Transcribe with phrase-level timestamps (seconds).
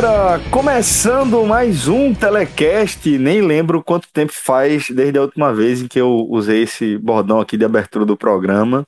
[0.00, 3.18] Galera, começando mais um telecast.
[3.18, 7.40] Nem lembro quanto tempo faz desde a última vez em que eu usei esse bordão
[7.40, 8.86] aqui de abertura do programa,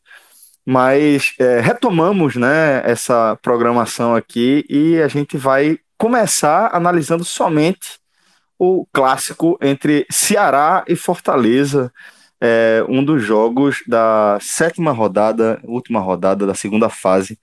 [0.65, 7.99] mas é, retomamos, né, essa programação aqui e a gente vai começar analisando somente
[8.57, 11.93] o clássico entre Ceará e Fortaleza,
[12.41, 17.37] é, um dos jogos da sétima rodada, última rodada da segunda fase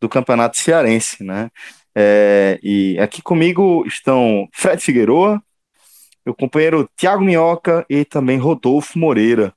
[0.00, 1.50] do Campeonato Cearense, né?
[1.94, 5.42] É, e aqui comigo estão Fred Figueroa,
[6.24, 9.54] meu companheiro Tiago Minhoca e também Rodolfo Moreira.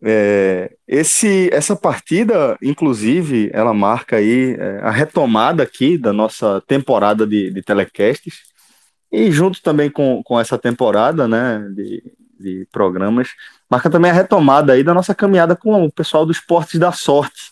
[0.00, 7.26] É, esse, essa partida, inclusive, ela marca aí é, a retomada aqui da nossa temporada
[7.26, 8.42] de, de telecasts
[9.10, 12.02] e junto também com, com essa temporada, né, de,
[12.38, 13.30] de programas,
[13.70, 17.50] marca também a retomada aí da nossa caminhada com o pessoal do Esportes da Sorte,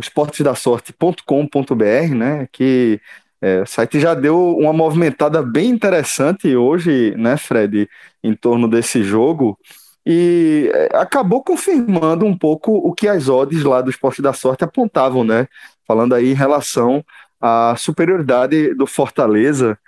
[0.00, 3.00] esportesdasorte.com.br, né, que
[3.40, 7.88] é, o site já deu uma movimentada bem interessante hoje, né, Fred,
[8.22, 9.58] em torno desse jogo,
[10.06, 14.64] e é, acabou confirmando um pouco o que as odds lá do Esporte da Sorte
[14.64, 15.46] apontavam, né?
[15.86, 17.04] Falando aí em relação
[17.40, 19.78] à superioridade do Fortaleza,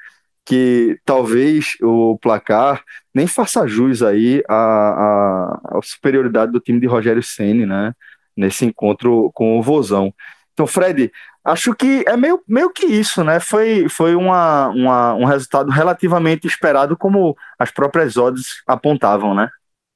[0.45, 2.83] que talvez o placar
[3.15, 7.93] nem faça jus aí à, à, à superioridade do time de Rogério Ceni, né?
[8.37, 10.15] Nesse encontro com o Vozão.
[10.55, 11.13] Então, Fred,
[11.47, 13.39] acho que é meio, meio que isso, né?
[13.39, 19.49] Foi, foi uma, uma, um resultado relativamente esperado, como as próprias odds apontavam, né?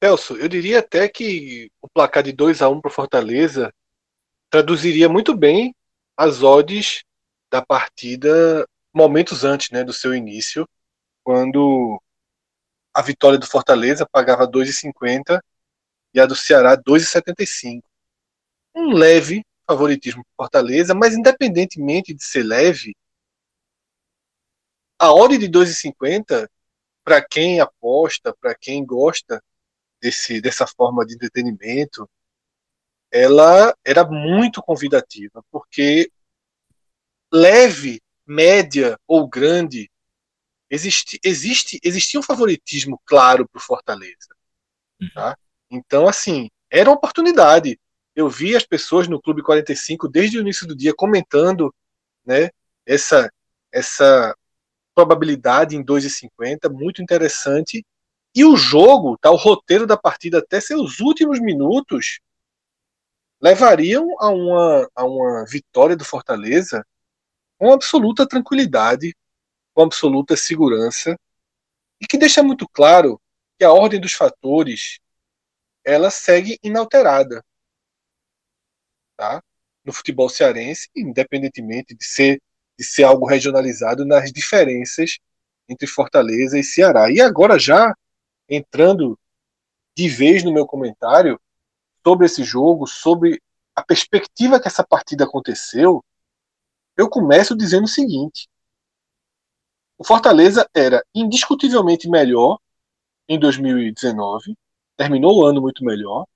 [0.02, 3.72] Celso, eu diria até que o placar de 2 a 1 para Fortaleza
[4.48, 5.74] traduziria muito bem
[6.16, 7.02] as odds
[7.50, 10.68] da partida momentos antes né, do seu início,
[11.22, 12.00] quando
[12.94, 15.40] a vitória do Fortaleza pagava 2,50
[16.14, 17.82] e a do Ceará 2,75.
[18.74, 22.96] Um leve favoritismo para Fortaleza, mas independentemente de ser leve,
[24.98, 26.48] a odd de 2,50
[27.04, 29.42] para quem aposta, para quem gosta
[30.00, 32.10] desse, dessa forma de entretenimento,
[33.12, 36.10] ela era muito convidativa, porque
[37.32, 39.88] leve, média ou grande,
[40.68, 44.34] existe, existe, existia um favoritismo claro para o Fortaleza.
[45.14, 45.38] Tá?
[45.70, 47.78] Então, assim, era uma oportunidade
[48.20, 51.74] eu vi as pessoas no Clube 45 desde o início do dia comentando
[52.24, 52.50] né,
[52.86, 53.32] essa,
[53.72, 54.34] essa
[54.94, 57.84] probabilidade em 2,50, muito interessante.
[58.34, 62.20] E o jogo, tá, o roteiro da partida até seus últimos minutos
[63.40, 66.86] levariam a uma, a uma vitória do Fortaleza
[67.58, 69.16] com absoluta tranquilidade,
[69.72, 71.18] com absoluta segurança,
[72.00, 73.20] e que deixa muito claro
[73.58, 74.98] que a ordem dos fatores
[75.84, 77.42] ela segue inalterada
[79.20, 79.42] tá?
[79.84, 82.40] no futebol cearense, independentemente de ser,
[82.78, 85.18] de ser algo regionalizado nas diferenças
[85.68, 87.10] entre Fortaleza e Ceará.
[87.10, 87.94] E agora, já
[88.48, 89.18] entrando
[89.96, 91.40] de vez no meu comentário
[92.02, 93.42] sobre esse jogo, sobre
[93.74, 96.04] a perspectiva que essa partida aconteceu,
[96.96, 98.48] eu começo dizendo o seguinte:
[99.98, 102.58] o Fortaleza era indiscutivelmente melhor
[103.28, 104.56] em 2019,
[104.96, 106.26] terminou o ano muito melhor,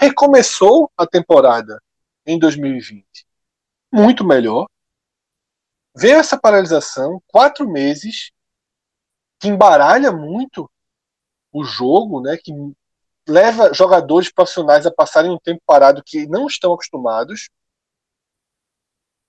[0.00, 1.80] recomeçou a temporada
[2.28, 3.26] em 2020
[3.92, 4.66] muito melhor.
[5.96, 8.30] Veio essa paralisação, quatro meses,
[9.40, 10.70] que embaralha muito
[11.52, 12.52] o jogo, né, que
[13.26, 17.48] leva jogadores profissionais a passarem um tempo parado que não estão acostumados.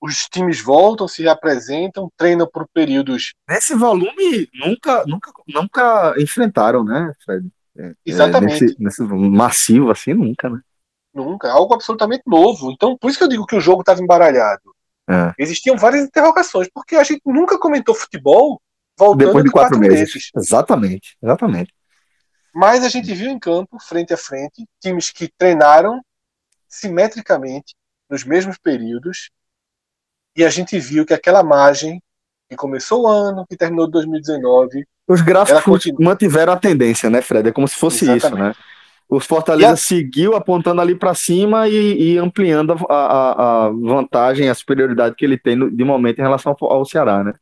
[0.01, 3.33] Os times voltam, se reapresentam, treinam por períodos.
[3.47, 7.49] Nesse volume nunca, nunca, nunca enfrentaram, né, Fred?
[7.77, 8.63] É, Exatamente.
[8.63, 10.61] É, nesse, nesse massivo assim, nunca, né?
[11.13, 11.47] Nunca.
[11.47, 12.71] É algo absolutamente novo.
[12.71, 14.75] Então, por isso que eu digo que o jogo estava embaralhado.
[15.09, 15.33] É.
[15.39, 18.61] Existiam várias interrogações, porque a gente nunca comentou futebol
[18.97, 20.13] voltando Depois de quatro, quatro meses.
[20.13, 20.31] meses.
[20.35, 21.73] Exatamente, exatamente.
[22.53, 26.01] Mas a gente viu em campo, frente a frente, times que treinaram
[26.67, 27.75] simetricamente,
[28.09, 29.31] nos mesmos períodos,
[30.35, 32.01] e a gente viu que aquela margem
[32.47, 34.85] que começou o ano, que terminou 2019.
[35.07, 37.49] Os gráficos mantiveram a tendência, né, Fred?
[37.49, 38.25] É como se fosse Exatamente.
[38.25, 38.53] isso, né?
[39.09, 39.77] O Fortaleza a...
[39.77, 45.25] seguiu apontando ali para cima e, e ampliando a, a, a, vantagem, a superioridade que
[45.25, 47.33] ele tem no, de momento em relação ao Ceará, né?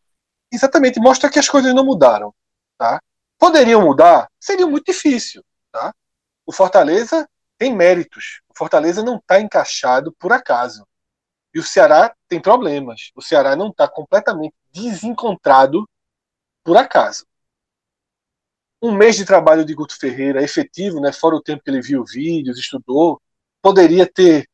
[0.52, 2.34] Exatamente, mostra que as coisas não mudaram,
[2.78, 3.02] tá?
[3.38, 4.30] Poderiam mudar?
[4.40, 5.94] Seria muito difícil, tá?
[6.46, 7.28] O Fortaleza
[7.58, 8.40] tem méritos.
[8.48, 10.88] O Fortaleza não está encaixado por acaso.
[11.54, 13.12] E o Ceará tem problemas.
[13.14, 15.86] O Ceará não está completamente desencontrado
[16.64, 17.26] por acaso.
[18.82, 22.04] Um mês de trabalho de Guto Ferreira efetivo, né, fora o tempo que ele viu
[22.06, 23.22] vídeos, estudou,
[23.62, 24.48] poderia ter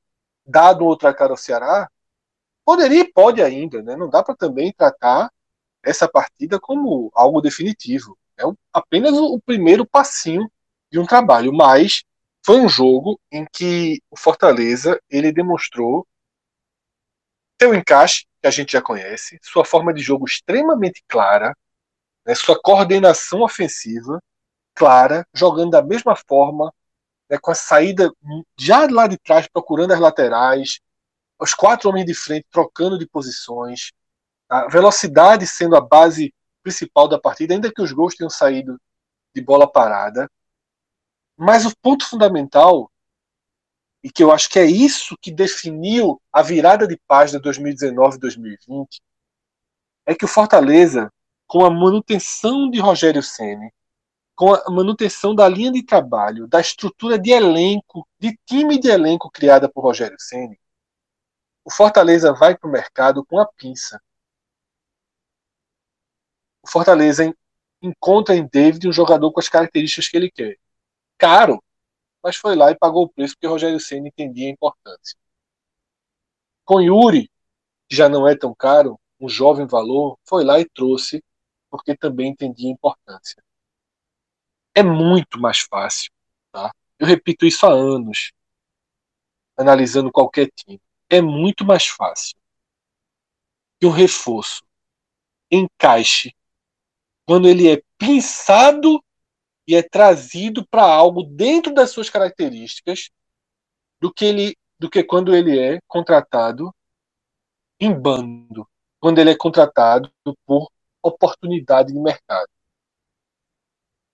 [0.45, 1.89] dado outra cara ao Ceará?
[2.65, 3.81] Poderia e pode ainda.
[3.81, 3.95] Né?
[3.95, 5.29] Não dá para também tratar
[5.83, 8.17] essa partida como algo definitivo.
[8.37, 10.49] É apenas o primeiro passinho
[10.91, 12.03] de um trabalho, mas
[12.45, 16.07] foi um jogo em que o Fortaleza ele demonstrou
[17.61, 21.55] seu encaixe, que a gente já conhece, sua forma de jogo extremamente clara,
[22.25, 24.21] né, sua coordenação ofensiva
[24.75, 26.73] clara, jogando da mesma forma,
[27.29, 28.11] né, com a saída
[28.57, 30.79] já lá de trás, procurando as laterais,
[31.39, 33.91] os quatro homens de frente trocando de posições,
[34.49, 38.79] a velocidade sendo a base principal da partida, ainda que os gols tenham saído
[39.35, 40.29] de bola parada.
[41.35, 42.89] Mas o ponto fundamental,
[44.03, 49.01] e que eu acho que é isso que definiu a virada de página 2019-2020,
[50.05, 51.11] é que o Fortaleza,
[51.53, 53.71] com a manutenção de Rogério Ceni,
[54.35, 59.29] com a manutenção da linha de trabalho, da estrutura de elenco, de time de elenco
[59.29, 60.59] criada por Rogério Ceni,
[61.63, 64.01] o Fortaleza vai para o mercado com a pinça.
[66.63, 67.31] O Fortaleza
[67.83, 70.57] encontra em David um jogador com as características que ele quer
[71.19, 71.63] caro,
[72.23, 75.15] mas foi lá e pagou o preço porque Rogério Senna entendia a importância.
[76.65, 77.29] Com Yuri,
[77.87, 81.23] que já não é tão caro, um jovem valor, foi lá e trouxe
[81.73, 83.43] porque também entendia a importância.
[84.75, 86.11] É muito mais fácil,
[86.51, 86.71] tá?
[86.99, 88.31] Eu repito isso há anos,
[89.57, 90.79] analisando qualquer time.
[91.09, 92.37] É muito mais fácil
[93.79, 94.63] que um reforço
[95.49, 96.35] encaixe
[97.25, 99.03] quando ele é pensado
[99.67, 103.09] e é trazido para algo dentro das suas características
[103.99, 106.71] do que ele do que quando ele é contratado
[107.79, 110.13] em bando, quando ele é contratado
[110.45, 110.69] por
[111.03, 112.49] oportunidade de mercado.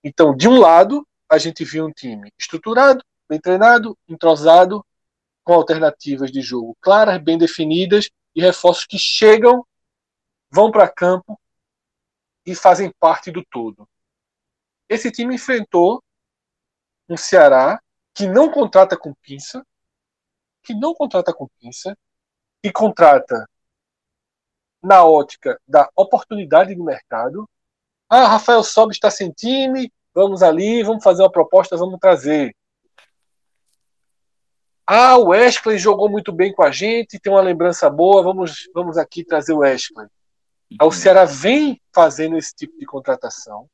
[0.04, 4.86] Então, de um lado, a gente viu um time estruturado, bem treinado, entrosado,
[5.44, 9.66] com alternativas de jogo claras, bem definidas e reforços que chegam,
[10.52, 11.40] vão para campo
[12.46, 13.88] e fazem parte do todo.
[14.88, 16.04] Esse time enfrentou
[17.08, 17.82] um Ceará
[18.14, 19.66] que não contrata com pinça,
[20.64, 21.98] que não contrata com pinça,
[22.62, 23.48] que contrata
[24.82, 27.48] na ótica da oportunidade de mercado.
[28.10, 32.56] Ah, Rafael Sobe está sem time, vamos ali, vamos fazer uma proposta, vamos trazer.
[34.86, 38.98] Ah, o Wesley jogou muito bem com a gente, tem uma lembrança boa, vamos, vamos
[38.98, 40.08] aqui trazer o Wesley.
[40.82, 43.68] O Ceará vem fazendo esse tipo de contratação.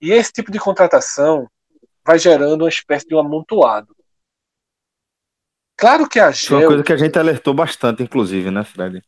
[0.00, 1.46] E esse tipo de contratação
[2.04, 3.94] vai gerando uma espécie de um amontoado.
[5.76, 6.48] Claro que a GEL.
[6.48, 9.02] Foi uma coisa que a gente alertou bastante, inclusive, né, Fred?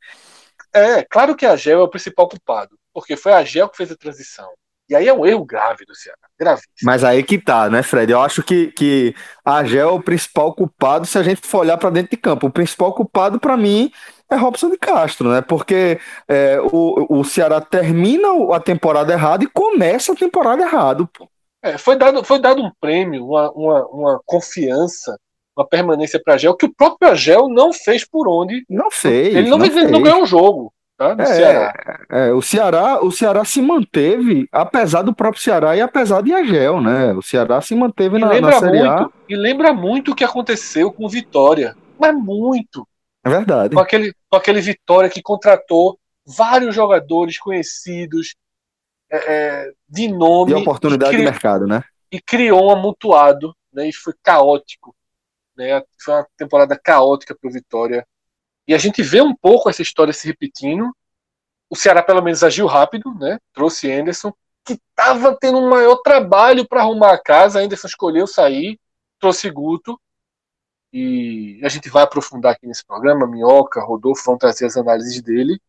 [0.74, 3.92] É, claro que a GEL é o principal culpado, porque foi a GEL que fez
[3.92, 4.48] a transição.
[4.88, 6.72] E aí é um erro grave do Ceará, gravíssimo.
[6.82, 8.12] Mas aí que tá, né, Fred?
[8.12, 9.14] Eu acho que, que
[9.44, 12.48] a GEL é o principal culpado se a gente for olhar para dentro de campo.
[12.48, 13.90] O principal culpado, para mim,
[14.30, 15.40] é Robson de Castro, né?
[15.40, 21.08] Porque é, o, o Ceará termina a temporada errada e começa a temporada errado.
[21.62, 25.18] É, foi, dado, foi dado um prêmio, uma, uma, uma confiança,
[25.56, 28.64] uma permanência para Gel que o próprio Agel não fez por onde.
[28.68, 29.34] Não fez.
[29.34, 29.90] Ele não, não, fez.
[29.90, 30.72] não ganhou um jogo.
[30.96, 32.04] Tá, é, Ceará.
[32.08, 36.80] É, o Ceará o Ceará se manteve apesar do próprio Ceará e apesar de Agel,
[36.80, 37.12] né?
[37.12, 39.10] O Ceará se manteve na, na Série muito, A.
[39.28, 42.86] E lembra muito o que aconteceu com o Vitória, mas muito.
[43.24, 43.74] É verdade.
[43.74, 48.36] Com aquele, com aquele Vitória que contratou vários jogadores conhecidos,
[49.10, 50.52] é, é de nome.
[50.52, 51.24] E oportunidade cri...
[51.24, 51.82] de mercado, né?
[52.12, 53.88] E criou um amontoado, né?
[53.88, 54.94] E foi caótico.
[55.56, 55.82] Né?
[55.98, 58.06] Foi uma temporada caótica para o Vitória.
[58.66, 60.94] E a gente vê um pouco essa história se repetindo.
[61.68, 63.38] O Ceará, pelo menos, agiu rápido, né?
[63.52, 64.32] Trouxe Anderson,
[64.64, 67.60] que estava tendo um maior trabalho para arrumar a casa.
[67.60, 68.78] Anderson escolheu sair,
[69.18, 70.00] trouxe Guto
[70.96, 73.26] e a gente vai aprofundar aqui nesse programa.
[73.26, 75.60] Minhoca, Rodolfo vão trazer as análises dele.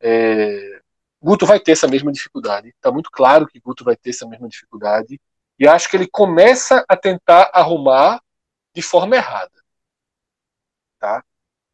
[0.00, 0.80] É...
[1.20, 2.68] Guto vai ter essa mesma dificuldade.
[2.68, 5.20] Está muito claro que Guto vai ter essa mesma dificuldade.
[5.58, 8.22] E acho que ele começa a tentar arrumar
[8.76, 9.64] de forma errada.
[10.98, 11.24] Tá?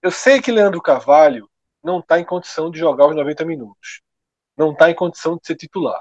[0.01, 1.51] Eu sei que Leandro Carvalho
[1.83, 4.01] não está em condição de jogar os 90 minutos.
[4.57, 6.01] Não está em condição de ser titular.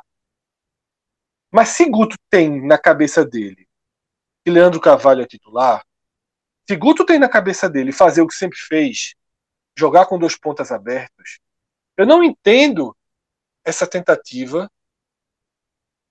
[1.49, 3.67] Mas se Guto tem na cabeça dele
[4.45, 5.83] que Leandro Carvalho é titular,
[6.69, 9.15] se Guto tem na cabeça dele fazer o que sempre fez,
[9.75, 11.39] jogar com dois pontas abertos,
[11.97, 12.95] eu não entendo
[13.63, 14.71] essa tentativa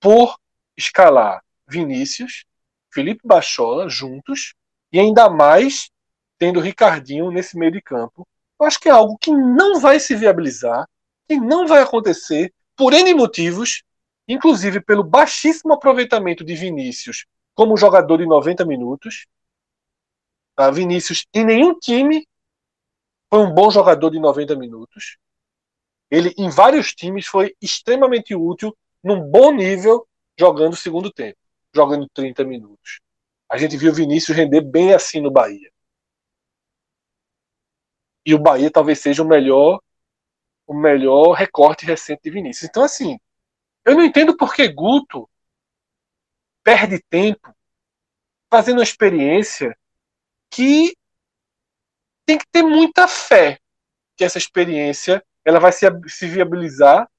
[0.00, 0.36] por
[0.76, 2.44] escalar Vinícius,
[2.92, 4.54] Felipe Bachola juntos
[4.92, 5.90] e ainda mais
[6.38, 8.26] tendo Ricardinho nesse meio de campo.
[8.58, 10.88] Eu acho que é algo que não vai se viabilizar,
[11.28, 13.82] que não vai acontecer por N motivos,
[14.26, 19.26] inclusive pelo baixíssimo aproveitamento de Vinícius como jogador de 90 minutos
[20.60, 20.70] Tá?
[20.70, 22.28] Vinícius, em nenhum time,
[23.30, 25.16] foi um bom jogador de 90 minutos.
[26.10, 30.06] Ele, em vários times, foi extremamente útil, num bom nível,
[30.38, 31.38] jogando segundo tempo,
[31.74, 33.00] jogando 30 minutos.
[33.50, 35.72] A gente viu o Vinícius render bem assim no Bahia.
[38.24, 39.80] E o Bahia talvez seja o melhor
[40.66, 42.68] o melhor recorte recente de Vinícius.
[42.70, 43.18] Então, assim,
[43.84, 45.28] eu não entendo por que Guto
[46.62, 47.52] perde tempo
[48.48, 49.76] fazendo uma experiência
[50.48, 50.96] que
[52.24, 53.58] tem que ter muita fé
[54.16, 57.10] que essa experiência ela vai se, se viabilizar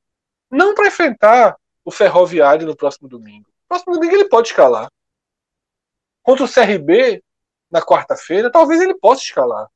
[0.50, 3.50] não para enfrentar o Ferroviário no próximo domingo.
[3.50, 4.90] No próximo domingo ele pode escalar.
[6.24, 7.24] Contra o CRB,
[7.70, 9.68] na quarta-feira, talvez ele possa escalar.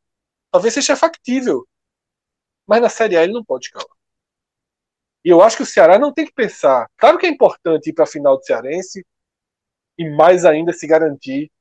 [0.52, 1.68] Talvez seja factível.
[2.68, 3.96] Mas na Série A ele não pode escalar.
[5.24, 6.88] E eu acho que o Ceará não tem que pensar.
[6.98, 9.04] Claro que é importante ir para a final do Cearense
[9.98, 11.52] e mais ainda se garantir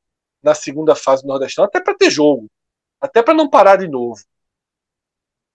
[0.42, 2.50] na segunda fase do Nordestão, até para ter jogo,
[3.00, 4.22] até para não parar de novo.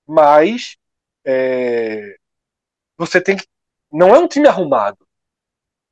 [0.07, 0.75] Mas
[1.23, 2.17] é,
[2.97, 3.45] você tem que.
[3.91, 5.07] Não é um time arrumado.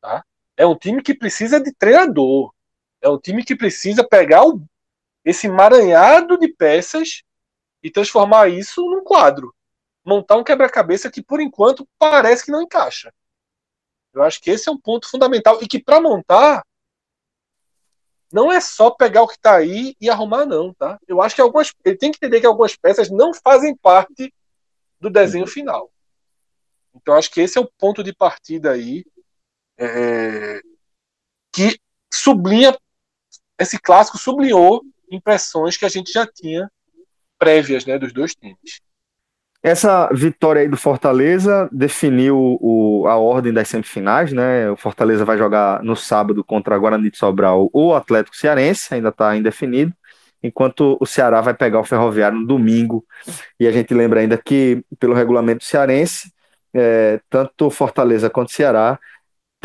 [0.02, 0.26] Tá?
[0.56, 2.52] É um time que precisa de treinador.
[3.02, 4.62] É um time que precisa pegar o,
[5.24, 7.24] esse emaranhado de peças
[7.84, 9.54] e transformar isso num quadro.
[10.06, 13.14] Montar um quebra-cabeça que, por enquanto, parece que não encaixa.
[14.14, 15.62] Eu acho que esse é um ponto fundamental.
[15.62, 16.66] E que, para montar,
[18.32, 21.00] não é só pegar o que está aí e arrumar, não, tá?
[21.08, 21.74] Eu acho que algumas.
[21.84, 24.34] Ele tem que entender que algumas peças não fazem parte
[25.00, 25.92] do desenho final.
[26.96, 29.06] Então acho que esse é o ponto de partida aí
[29.78, 30.62] é,
[31.54, 31.80] que
[32.12, 32.78] sublinha
[33.60, 36.70] esse clássico sublinhou impressões que a gente já tinha
[37.40, 38.82] prévias né, dos dois times.
[39.62, 44.70] Essa vitória aí do Fortaleza definiu o, a ordem das semifinais, né?
[44.70, 49.10] O Fortaleza vai jogar no sábado contra Guarani de Sobral ou o Atlético Cearense, ainda
[49.10, 49.94] está indefinido,
[50.44, 53.04] enquanto o Ceará vai pegar o Ferroviário no domingo.
[53.60, 56.32] E a gente lembra ainda que, pelo regulamento cearense,
[56.74, 59.00] é, tanto Fortaleza quanto Ceará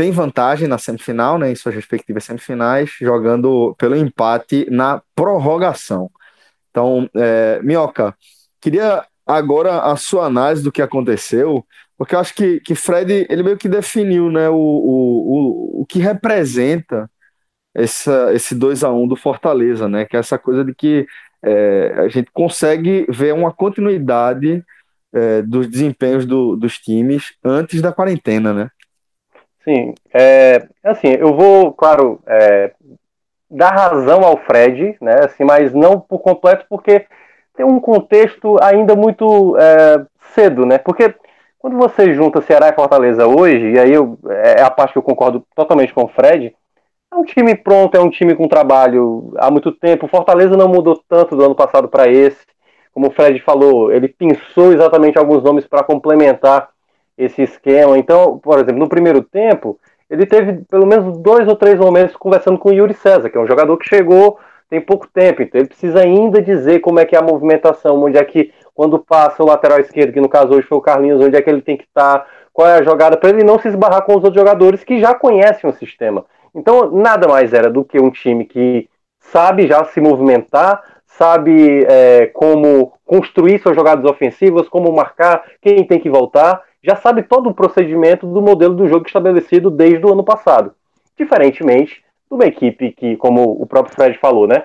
[0.02, 6.11] tem vantagem na semifinal, né, em suas respectivas semifinais, jogando pelo empate na prorrogação.
[6.71, 8.12] Então, é, Minhoca,
[8.61, 11.64] queria agora a sua análise do que aconteceu,
[11.97, 15.87] porque eu acho que, que Fred ele meio que definiu né, o, o, o, o
[15.87, 17.09] que representa
[17.73, 20.04] essa, esse 2 a 1 do Fortaleza, né?
[20.04, 21.06] Que é essa coisa de que
[21.44, 24.64] é, a gente consegue ver uma continuidade
[25.12, 28.71] é, dos desempenhos do, dos times antes da quarentena, né?
[29.64, 32.73] Sim, é, assim, eu vou, claro, é,
[33.50, 35.16] dar razão ao Fred, né?
[35.25, 37.07] Assim, mas não por completo, porque
[37.57, 40.04] tem um contexto ainda muito é,
[40.35, 40.78] cedo, né?
[40.78, 41.14] Porque
[41.59, 45.02] quando você junta Ceará e Fortaleza hoje, e aí eu, é a parte que eu
[45.02, 46.54] concordo totalmente com o Fred,
[47.12, 50.09] é um time pronto, é um time com trabalho há muito tempo.
[50.09, 52.40] Fortaleza não mudou tanto do ano passado para esse.
[52.92, 56.71] Como o Fred falou, ele pensou exatamente alguns nomes para complementar
[57.16, 57.99] esse esquema.
[57.99, 59.78] Então, por exemplo, no primeiro tempo,
[60.09, 63.40] ele teve pelo menos dois ou três momentos conversando com o Yuri César, que é
[63.40, 64.38] um jogador que chegou
[64.73, 68.16] tem pouco tempo, então ele precisa ainda dizer como é que é a movimentação, onde
[68.16, 71.37] é que, quando passa o lateral esquerdo, que no caso hoje foi o Carlinhos, onde
[71.37, 74.02] é que ele tem que estar, qual é a jogada, para ele não se esbarrar
[74.07, 76.25] com os outros jogadores que já conhecem o sistema.
[76.54, 78.88] Então, nada mais era do que um time que
[79.21, 86.00] sabe já se movimentar, sabe é, como construir suas jogadas ofensivas, como marcar, quem tem
[86.00, 90.24] que voltar, já sabe todo o procedimento do modelo do jogo estabelecido desde o ano
[90.24, 90.72] passado.
[91.16, 94.64] Diferentemente de uma equipe que, como o próprio Fred falou, né,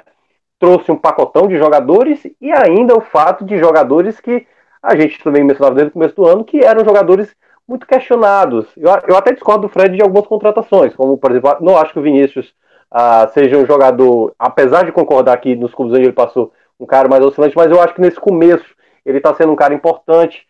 [0.59, 4.47] trouxe um pacotão de jogadores e ainda o fato de jogadores que
[4.81, 7.35] a gente também mencionava desde o começo do ano, que eram jogadores
[7.67, 8.65] muito questionados.
[8.77, 11.99] Eu, eu até discordo do Fred de algumas contratações, como, por exemplo, não acho que
[11.99, 12.53] o Vinícius
[12.89, 17.09] ah, seja um jogador, apesar de concordar que nos clubes onde ele passou, um cara
[17.09, 18.65] mais oscilante, mas eu acho que nesse começo
[19.05, 20.46] ele está sendo um cara importante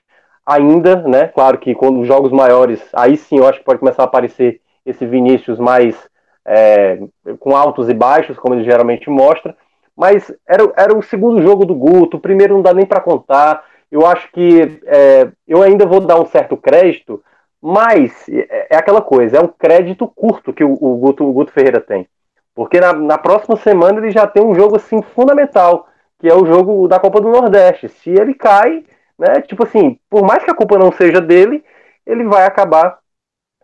[0.48, 1.28] ainda, né?
[1.28, 4.62] Claro que quando os jogos maiores, aí sim eu acho que pode começar a aparecer
[4.86, 6.10] esse Vinícius mais
[6.46, 7.00] é,
[7.40, 9.56] com altos e baixos, como ele geralmente mostra,
[9.94, 13.66] mas era, era o segundo jogo do Guto, o primeiro não dá nem para contar.
[13.92, 17.22] Eu acho que é, eu ainda vou dar um certo crédito,
[17.62, 21.52] mas é, é aquela coisa, é um crédito curto que o, o, Guto, o Guto
[21.52, 22.08] Ferreira tem.
[22.56, 25.88] Porque na, na próxima semana ele já tem um jogo assim fundamental,
[26.20, 27.90] que é o jogo da Copa do Nordeste.
[27.90, 28.84] Se ele cai,
[29.18, 31.64] né, tipo assim, por mais que a culpa não seja dele,
[32.06, 33.00] ele vai acabar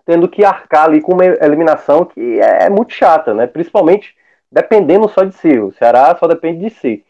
[0.05, 3.47] tendo que arcar ali com uma eliminação que é, muito chata, né?
[3.47, 4.15] Principalmente
[4.51, 5.57] dependendo só de si.
[5.59, 7.05] O Ceará só depende de si.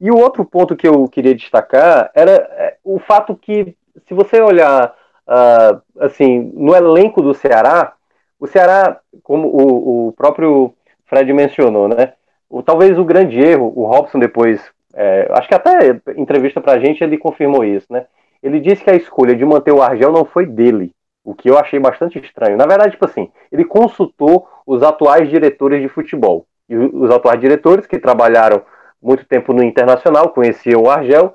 [0.00, 3.76] E o outro ponto que eu queria destacar era é, o fato que,
[4.06, 4.94] se você olhar
[5.26, 7.94] uh, assim no elenco do Ceará,
[8.40, 10.72] o Ceará, como o, o próprio
[11.06, 12.14] Fred mencionou, né?
[12.48, 14.60] O, talvez o grande erro, o Robson depois,
[14.94, 18.06] é, acho que até entrevista pra gente ele confirmou isso, né?
[18.42, 20.92] Ele disse que a escolha de manter o Argel não foi dele,
[21.24, 22.56] o que eu achei bastante estranho.
[22.56, 26.46] Na verdade, tipo assim, ele consultou os atuais diretores de futebol.
[26.68, 28.62] E os atuais diretores, que trabalharam
[29.02, 31.34] muito tempo no Internacional, conheciam o Argel,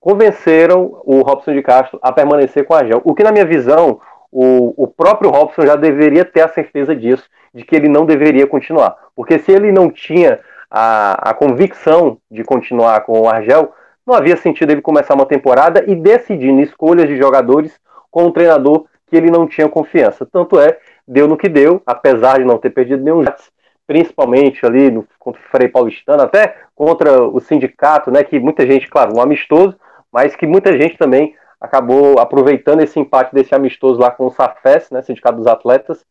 [0.00, 3.00] convenceram o Robson de Castro a permanecer com o Argel.
[3.04, 4.00] O que, na minha visão,
[4.32, 8.46] o, o próprio Robson já deveria ter a certeza disso, de que ele não deveria
[8.46, 8.96] continuar.
[9.14, 13.72] Porque se ele não tinha a, a convicção de continuar com o Argel,
[14.06, 17.78] não havia sentido ele começar uma temporada e decidir escolhas de jogadores
[18.10, 20.26] com um treinador que ele não tinha confiança.
[20.30, 23.50] Tanto é, deu no que deu, apesar de não ter perdido nenhum Jets,
[23.86, 28.88] principalmente ali no, contra o Frei Paulistano, até contra o sindicato, né, que muita gente,
[28.88, 29.76] claro, um amistoso,
[30.12, 34.90] mas que muita gente também acabou aproveitando esse empate desse amistoso lá com o SAFES,
[34.90, 36.04] né, Sindicato dos Atletas,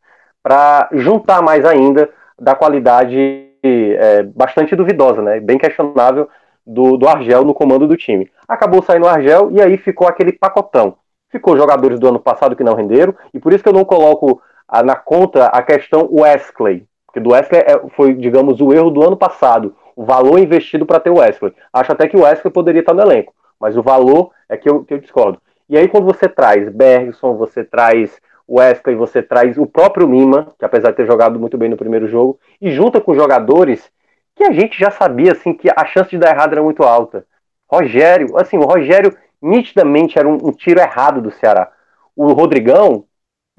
[0.43, 6.27] para juntar mais ainda da qualidade é, bastante duvidosa, né, bem questionável
[6.65, 8.29] do, do Argel no comando do time.
[8.47, 10.95] Acabou saindo o Argel e aí ficou aquele pacotão.
[11.29, 14.41] Ficou jogadores do ano passado que não renderam, e por isso que eu não coloco
[14.67, 19.03] a, na conta a questão Wesley, porque do Wesley é, foi, digamos, o erro do
[19.03, 21.53] ano passado, o valor investido para ter o Wesley.
[21.73, 24.83] Acho até que o Wesley poderia estar no elenco, mas o valor é que eu,
[24.83, 25.39] que eu discordo.
[25.67, 30.65] E aí, quando você traz Bergson, você traz Wesley, você traz o próprio Lima, que
[30.65, 33.91] apesar de ter jogado muito bem no primeiro jogo, e junta com jogadores
[34.35, 37.25] que a gente já sabia assim que a chance de dar errado era muito alta.
[37.69, 41.69] Rogério, assim, o Rogério nitidamente era um, um tiro errado do Ceará.
[42.15, 43.05] O Rodrigão,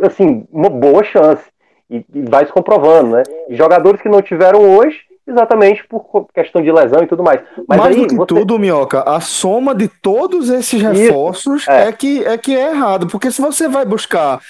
[0.03, 1.45] assim, uma boa chance.
[1.89, 3.23] E, e vai se comprovando, né?
[3.49, 7.41] E jogadores que não tiveram hoje, exatamente por questão de lesão e tudo mais.
[7.69, 8.27] Mas mais aí, do que você...
[8.27, 11.89] tudo, Minhoca, a soma de todos esses reforços é.
[11.89, 11.93] é.
[11.93, 13.07] que, é que é errado.
[13.07, 14.41] Porque se você vai buscar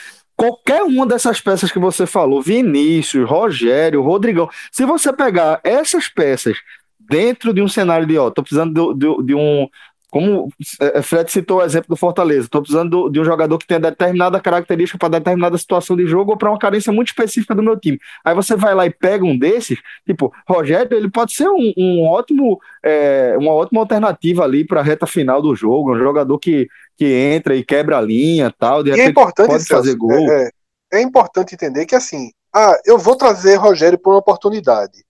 [0.41, 6.57] qualquer uma dessas peças que você falou, Vinícius, Rogério, Rodrigão, se você pegar essas peças
[6.99, 9.69] dentro de um cenário de, ó, tô precisando de, de, de um,
[10.11, 10.49] como
[10.81, 13.79] é, é, Fred citou o exemplo do Fortaleza, estou precisando de um jogador que tenha
[13.79, 17.79] determinada característica para determinada situação de jogo ou para uma carência muito específica do meu
[17.79, 17.99] time.
[18.25, 22.09] Aí você vai lá e pega um desses, tipo, Rogério, ele pode ser um, um
[22.09, 26.67] ótimo, é, uma ótima alternativa ali para a reta final do jogo, um jogador que,
[27.01, 30.13] que entra e quebra a linha tal, de e é importante, pode Celso, fazer gol.
[30.13, 30.51] É,
[30.93, 35.03] é, é, importante entender que assim, ah, eu vou trazer Rogério por uma oportunidade.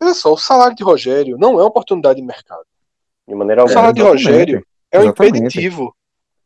[0.00, 2.62] Olha só, o salário de Rogério não é uma oportunidade de mercado.
[3.26, 3.72] De maneira alguma.
[3.72, 5.92] O salário de Rogério é um impeditivo.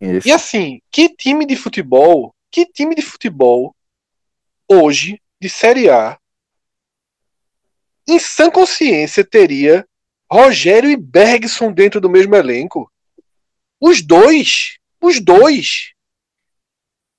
[0.00, 0.26] Isso.
[0.26, 3.76] E assim, que time de futebol, que time de futebol
[4.66, 6.16] hoje, de Série A,
[8.08, 9.86] em sã consciência teria
[10.30, 12.90] Rogério e Bergson dentro do mesmo elenco?
[13.82, 15.92] Os dois, os dois.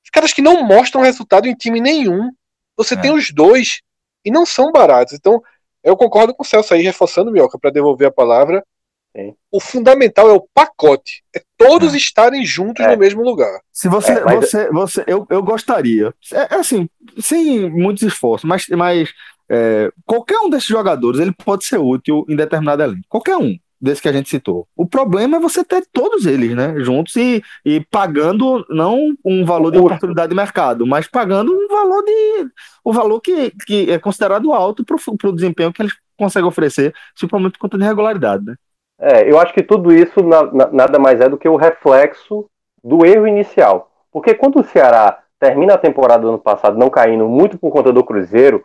[0.02, 2.32] Os caras que não mostram resultado em time nenhum.
[2.78, 2.97] Você é.
[2.97, 3.82] tem os dois
[4.23, 5.13] e não são baratos.
[5.13, 5.43] Então,
[5.84, 8.65] eu concordo com o Celso aí, reforçando, Mioca, para devolver a palavra.
[9.13, 9.36] Sim.
[9.52, 11.21] O fundamental é o pacote.
[11.36, 11.97] É todos é.
[11.97, 12.91] estarem juntos é.
[12.91, 13.60] no mesmo lugar.
[13.69, 14.13] Se você.
[14.13, 14.36] É, mas...
[14.39, 16.13] você, você eu, eu gostaria.
[16.32, 16.88] É, é assim,
[17.19, 19.13] sem muitos esforços, mas, mas
[19.49, 23.04] é, qualquer um desses jogadores ele pode ser útil em determinado elenco.
[23.10, 24.65] Qualquer um desse que a gente citou.
[24.78, 29.72] O problema é você ter todos eles, né, juntos e, e pagando não um valor
[29.72, 32.48] de oportunidade de mercado, mas pagando um valor de
[32.84, 34.96] o valor que, que é considerado alto para
[35.30, 38.56] o desempenho que eles conseguem oferecer, principalmente conta de regularidade, né?
[39.00, 42.46] É, eu acho que tudo isso na, na, nada mais é do que o reflexo
[42.82, 43.91] do erro inicial.
[44.12, 47.91] Porque quando o Ceará termina a temporada do ano passado não caindo muito por conta
[47.91, 48.63] do Cruzeiro,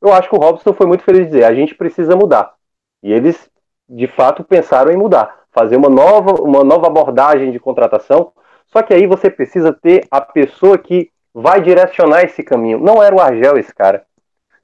[0.00, 2.54] eu acho que o Robson foi muito feliz de dizer, a gente precisa mudar.
[3.02, 3.50] E eles,
[3.92, 8.32] de fato, pensaram em mudar, fazer uma nova, uma nova abordagem de contratação.
[8.66, 12.78] Só que aí você precisa ter a pessoa que vai direcionar esse caminho.
[12.78, 14.04] Não era o Argel esse cara.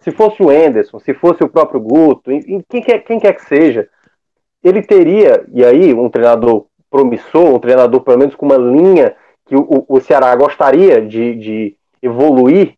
[0.00, 2.30] Se fosse o Enderson, se fosse o próprio Guto,
[2.68, 3.88] quem quer, quem quer que seja,
[4.64, 9.14] ele teria, e aí, um treinador promissor, um treinador pelo menos com uma linha
[9.44, 12.74] que o, o Ceará gostaria de, de evoluir,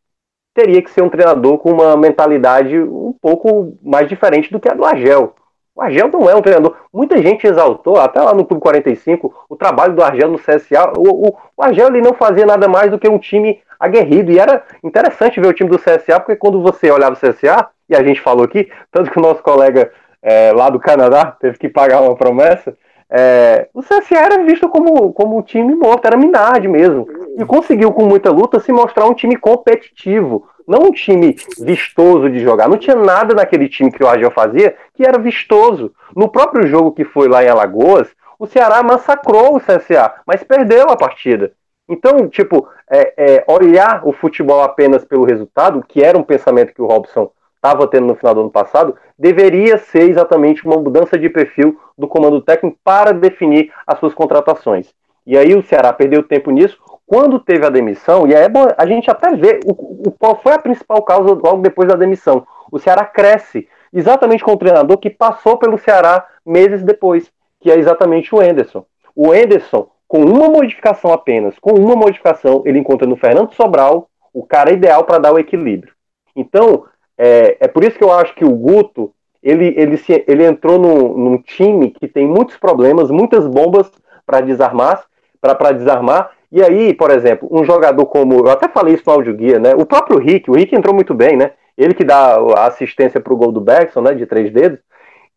[0.54, 4.74] teria que ser um treinador com uma mentalidade um pouco mais diferente do que a
[4.74, 5.34] do Argel.
[5.74, 6.76] O Argel não é um treinador.
[6.92, 10.92] Muita gente exaltou, até lá no Clube 45, o trabalho do Argel no CSA.
[10.96, 14.30] O, o, o Argel ele não fazia nada mais do que um time aguerrido.
[14.30, 17.96] E era interessante ver o time do CSA, porque quando você olhava o CSA, e
[17.96, 19.90] a gente falou aqui, tanto que o nosso colega
[20.22, 22.76] é, lá do Canadá teve que pagar uma promessa,
[23.12, 27.08] é, o CSA era visto como, como um time morto, era Minardi mesmo.
[27.36, 32.38] E conseguiu, com muita luta, se mostrar um time competitivo, não um time vistoso de
[32.38, 32.68] jogar.
[32.68, 35.92] Não tinha nada naquele time que o Argel fazia que era vistoso.
[36.14, 40.88] No próprio jogo que foi lá em Alagoas, o Ceará massacrou o CSA, mas perdeu
[40.88, 41.52] a partida.
[41.88, 46.80] Então, tipo, é, é, olhar o futebol apenas pelo resultado, que era um pensamento que
[46.80, 51.28] o Robson estava tendo no final do ano passado, deveria ser exatamente uma mudança de
[51.28, 54.94] perfil do comando técnico para definir as suas contratações.
[55.26, 56.78] E aí o Ceará perdeu tempo nisso.
[57.10, 60.52] Quando teve a demissão, e é bom a gente até vê o, o, qual foi
[60.52, 62.46] a principal causa logo depois da demissão.
[62.70, 67.76] O Ceará cresce exatamente com o treinador que passou pelo Ceará meses depois, que é
[67.76, 68.86] exatamente o Enderson.
[69.12, 74.46] O Enderson, com uma modificação apenas, com uma modificação, ele encontra no Fernando Sobral o
[74.46, 75.92] cara ideal para dar o equilíbrio.
[76.36, 76.84] Então,
[77.18, 80.78] é, é por isso que eu acho que o Guto ele, ele, se, ele entrou
[80.78, 83.90] num, num time que tem muitos problemas, muitas bombas
[84.24, 85.02] para desarmar,
[85.40, 86.30] para desarmar.
[86.52, 88.34] E aí, por exemplo, um jogador como.
[88.34, 89.74] Eu até falei isso no áudio guia, né?
[89.74, 91.52] O próprio Rick, o Rick entrou muito bem, né?
[91.78, 94.14] Ele que dá a assistência para o gol do Bergson, né?
[94.14, 94.80] De três dedos.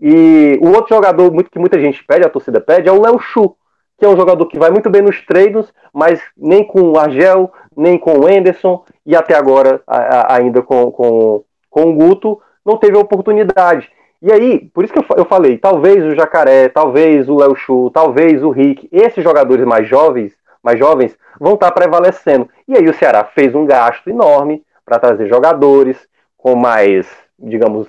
[0.02, 3.20] E o outro jogador muito, que muita gente pede, a torcida pede, é o Léo
[3.20, 3.56] Chu,
[3.98, 7.52] que é um jogador que vai muito bem nos treinos, mas nem com o Argel,
[7.78, 12.42] nem com o Anderson, e até agora a, a, ainda com, com, com o Guto,
[12.66, 13.90] não teve oportunidade.
[14.22, 18.42] E aí, por isso que eu, falei, talvez o Jacaré, talvez o Léo Chu, talvez
[18.42, 22.50] o Rick, esses jogadores mais jovens, mais jovens, vão estar prevalecendo.
[22.68, 27.88] E aí o Ceará fez um gasto enorme para trazer jogadores com mais, digamos,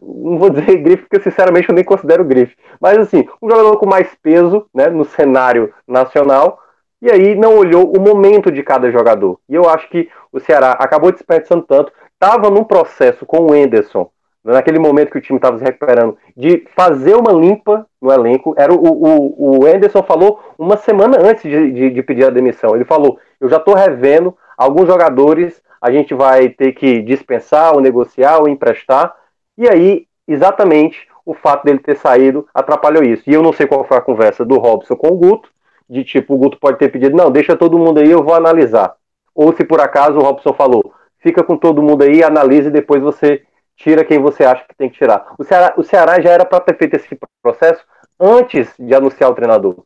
[0.00, 3.86] não vou dizer grife, porque sinceramente eu nem considero grife, mas assim, um jogador com
[3.86, 6.60] mais peso né, no cenário nacional,
[7.00, 9.38] e aí não olhou o momento de cada jogador.
[9.48, 14.10] E eu acho que o Ceará acabou desperdiçando tanto, estava num processo com o Enderson,
[14.52, 18.54] naquele momento que o time estava se recuperando, de fazer uma limpa no elenco.
[18.56, 22.74] Era o, o, o Anderson falou uma semana antes de, de, de pedir a demissão.
[22.74, 27.80] Ele falou: Eu já estou revendo alguns jogadores, a gente vai ter que dispensar, ou
[27.80, 29.14] negociar, ou emprestar.
[29.58, 33.24] E aí, exatamente, o fato dele ter saído atrapalhou isso.
[33.26, 35.48] E eu não sei qual foi a conversa do Robson com o Guto,
[35.90, 38.94] de tipo, o Guto pode ter pedido: Não, deixa todo mundo aí, eu vou analisar.
[39.34, 43.02] Ou se por acaso o Robson falou: Fica com todo mundo aí, analise e depois
[43.02, 43.42] você
[43.76, 45.34] tira quem você acha que tem que tirar.
[45.38, 47.84] O Ceará, o Ceará já era para ter feito esse processo
[48.18, 49.76] antes de anunciar o treinador.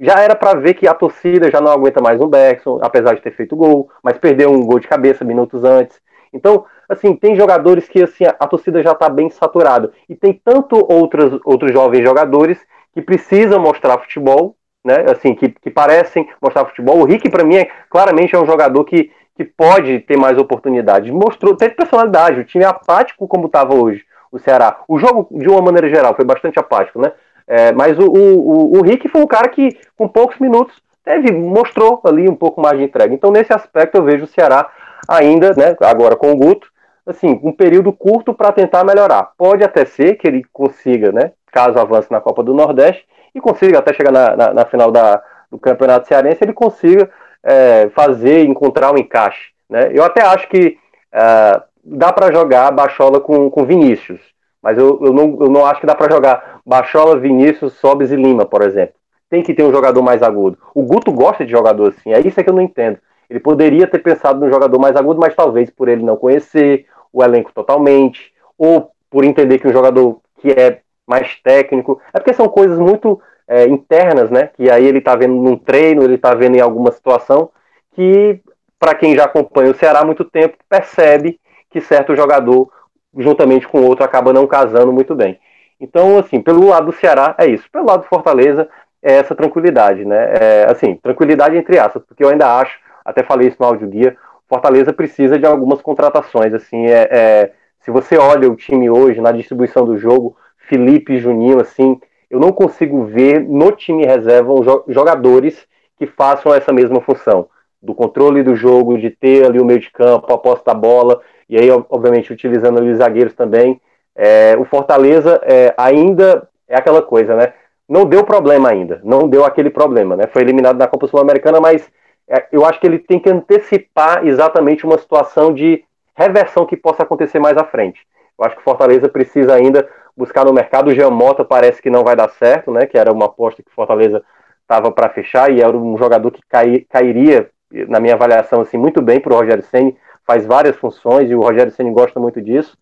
[0.00, 3.22] Já era para ver que a torcida já não aguenta mais um Beckson, apesar de
[3.22, 6.00] ter feito gol, mas perdeu um gol de cabeça minutos antes.
[6.32, 9.92] Então, assim, tem jogadores que assim, a torcida já está bem saturada.
[10.08, 12.58] E tem tanto outros, outros jovens jogadores
[12.94, 15.04] que precisam mostrar futebol, né?
[15.10, 17.00] Assim, que, que parecem mostrar futebol.
[17.00, 21.12] O Rick, para mim, é, claramente é um jogador que que pode ter mais oportunidades.
[21.12, 24.80] Mostrou, teve personalidade, o time é apático como estava hoje, o Ceará.
[24.88, 27.12] O jogo, de uma maneira geral, foi bastante apático, né?
[27.46, 32.00] É, mas o, o, o Rick foi um cara que, com poucos minutos, teve, mostrou
[32.04, 33.14] ali um pouco mais de entrega.
[33.14, 34.68] Então, nesse aspecto, eu vejo o Ceará
[35.06, 36.66] ainda, né, agora com o Guto,
[37.06, 39.30] assim, um período curto para tentar melhorar.
[39.38, 43.78] Pode até ser que ele consiga, né, caso avance na Copa do Nordeste, e consiga
[43.78, 47.08] até chegar na, na, na final da, do Campeonato Cearense, ele consiga
[47.48, 49.48] é, fazer, encontrar um encaixe.
[49.70, 49.90] Né?
[49.94, 50.76] Eu até acho que
[51.10, 54.20] é, dá para jogar Bachola com, com Vinícius,
[54.62, 58.16] mas eu, eu, não, eu não acho que dá para jogar Bachola, Vinícius, Sobes e
[58.16, 58.94] Lima, por exemplo.
[59.30, 60.58] Tem que ter um jogador mais agudo.
[60.74, 62.98] O Guto gosta de jogador assim, é isso que eu não entendo.
[63.30, 67.22] Ele poderia ter pensado no jogador mais agudo, mas talvez por ele não conhecer o
[67.24, 72.00] elenco totalmente, ou por entender que um jogador que é mais técnico.
[72.12, 74.50] É porque são coisas muito é, internas, né?
[74.54, 77.50] Que aí ele está vendo num treino, ele está vendo em alguma situação
[77.94, 78.40] que,
[78.78, 82.70] para quem já acompanha o Ceará há muito tempo, percebe que certo jogador,
[83.16, 85.38] juntamente com outro, acaba não casando muito bem.
[85.80, 87.68] Então, assim, pelo lado do Ceará é isso.
[87.70, 88.68] Pelo lado do Fortaleza
[89.02, 90.32] é essa tranquilidade, né?
[90.34, 94.16] É, assim, tranquilidade entre aspas, porque eu ainda acho, até falei isso no áudio guia,
[94.48, 96.52] Fortaleza precisa de algumas contratações.
[96.52, 101.60] Assim, é, é, se você olha o time hoje na distribuição do jogo, Felipe Juninho,
[101.60, 104.52] assim, eu não consigo ver no time reserva
[104.88, 105.66] jogadores
[105.98, 107.48] que façam essa mesma função
[107.80, 111.20] do controle do jogo, de ter ali o meio de campo, a posse da bola,
[111.48, 113.80] e aí, obviamente, utilizando os zagueiros também.
[114.14, 117.52] É, o Fortaleza é, ainda é aquela coisa, né?
[117.88, 120.26] Não deu problema ainda, não deu aquele problema, né?
[120.26, 121.88] Foi eliminado na Copa Sul-Americana, mas
[122.28, 125.82] é, eu acho que ele tem que antecipar exatamente uma situação de
[126.14, 128.00] reversão que possa acontecer mais à frente.
[128.38, 129.88] Eu acho que o Fortaleza precisa ainda
[130.18, 130.88] buscar no mercado.
[130.88, 132.84] O Jean Mota parece que não vai dar certo, né?
[132.86, 134.22] Que era uma aposta que o Fortaleza
[134.62, 137.48] estava para fechar e era um jogador que cai, cairia,
[137.88, 139.96] na minha avaliação, assim, muito bem para o Rogério Senni.
[140.26, 142.76] Faz várias funções e o Rogério Senni gosta muito disso.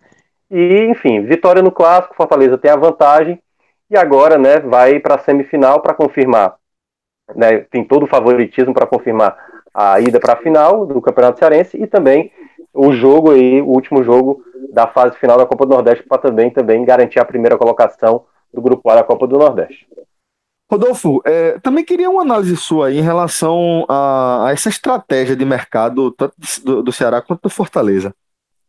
[0.51, 3.41] E, enfim, vitória no clássico, Fortaleza tem a vantagem
[3.91, 6.57] e agora, né, vai para a semifinal para confirmar.
[7.35, 9.37] Né, tem todo o favoritismo para confirmar
[9.75, 12.33] a ida para a final do Campeonato Cearense e também
[12.73, 16.51] o jogo aí, o último jogo da fase final da Copa do Nordeste para também,
[16.51, 19.87] também garantir a primeira colocação do grupo A da Copa do Nordeste.
[20.71, 25.45] Rodolfo, é, também queria uma análise sua aí em relação a, a essa estratégia de
[25.45, 28.13] mercado tanto do, do, Ceará quanto do Fortaleza.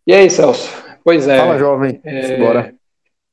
[0.05, 0.71] E aí, Celso?
[1.03, 1.37] Pois é.
[1.37, 1.99] Fala, jovem.
[2.03, 2.75] É, Bora.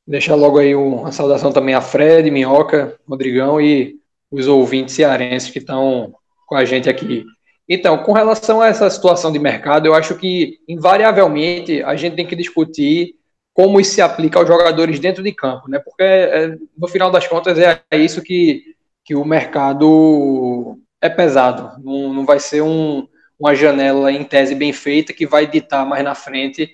[0.06, 3.96] Deixar logo aí uma saudação também a Fred, Minhoca, Rodrigão e
[4.30, 6.14] os ouvintes cearenses que estão
[6.46, 7.24] com a gente aqui.
[7.68, 12.26] Então, com relação a essa situação de mercado, eu acho que, invariavelmente, a gente tem
[12.26, 13.14] que discutir
[13.54, 15.78] como isso se aplica aos jogadores dentro de campo, né?
[15.78, 18.74] Porque, é, no final das contas, é isso que,
[19.04, 21.80] que o mercado é pesado.
[21.82, 23.06] Não, não vai ser um,
[23.38, 26.70] uma janela, em tese, bem feita que vai ditar mais na frente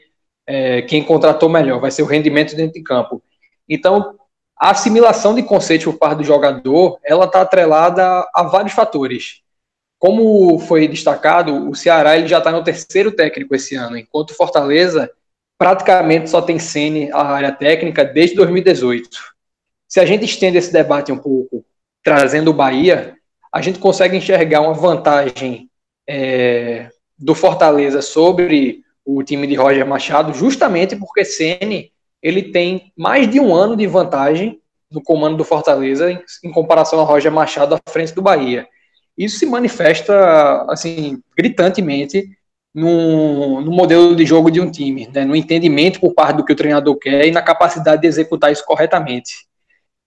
[0.46, 1.80] é, quem contratou melhor.
[1.80, 3.22] Vai ser o rendimento dentro de campo.
[3.68, 4.16] Então,
[4.58, 9.42] a assimilação de conceitos por parte do jogador, ela está atrelada a vários fatores.
[10.00, 14.34] Como foi destacado, o Ceará ele já está no terceiro técnico esse ano, enquanto o
[14.34, 15.10] Fortaleza
[15.58, 19.10] praticamente só tem Sene a área técnica desde 2018.
[19.86, 21.62] Se a gente estende esse debate um pouco,
[22.02, 23.14] trazendo o Bahia,
[23.52, 25.68] a gente consegue enxergar uma vantagem
[26.08, 33.30] é, do Fortaleza sobre o time de Roger Machado, justamente porque Sene ele tem mais
[33.30, 37.74] de um ano de vantagem no comando do Fortaleza em, em comparação a Roger Machado
[37.74, 38.66] à frente do Bahia.
[39.20, 42.26] Isso se manifesta assim gritantemente
[42.74, 46.54] no, no, modelo de jogo de um time, né, no entendimento por parte do que
[46.54, 49.46] o treinador quer e na capacidade de executar isso corretamente.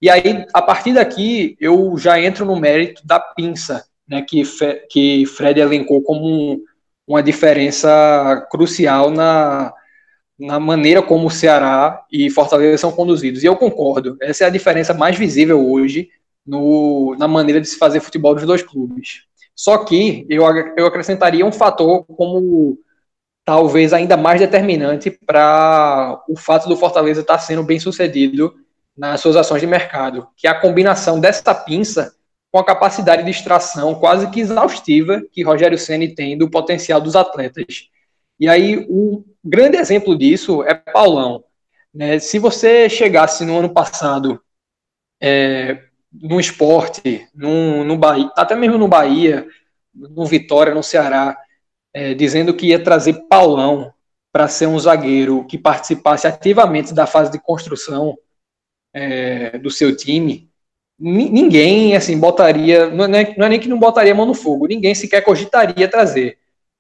[0.02, 4.42] E aí, a partir daqui, eu já entro no mérito da pinça, né, que,
[4.90, 6.64] que Fred elencou como um,
[7.06, 9.72] uma diferença crucial na,
[10.40, 13.44] na maneira como o Ceará e Fortaleza são conduzidos.
[13.44, 16.10] E eu concordo, essa é a diferença mais visível hoje
[16.46, 19.24] no, na maneira de se fazer futebol dos dois clubes.
[19.56, 20.44] Só que eu,
[20.78, 22.78] eu acrescentaria um fator como
[23.46, 28.54] talvez ainda mais determinante para o fato do Fortaleza estar tá sendo bem sucedido
[28.98, 32.16] nas suas ações de mercado, que é a combinação dessa pinça
[32.52, 37.16] com a capacidade de extração quase que exaustiva que Rogério Ceni tem do potencial dos
[37.16, 37.90] atletas.
[38.40, 41.44] E aí, um grande exemplo disso é Paulão.
[41.94, 42.20] Né?
[42.20, 44.40] Se você chegasse no ano passado
[45.22, 49.48] é, no esporte, no, no Bahia, até mesmo no Bahia,
[49.94, 51.38] no Vitória, no Ceará,
[51.94, 53.94] é, dizendo que ia trazer Paulão
[54.32, 58.18] para ser um zagueiro que participasse ativamente da fase de construção
[58.94, 60.50] é, do seu time,
[61.00, 64.96] ninguém assim botaria, não é, não é nem que não botaria mão no fogo, ninguém
[64.96, 66.38] sequer cogitaria trazer,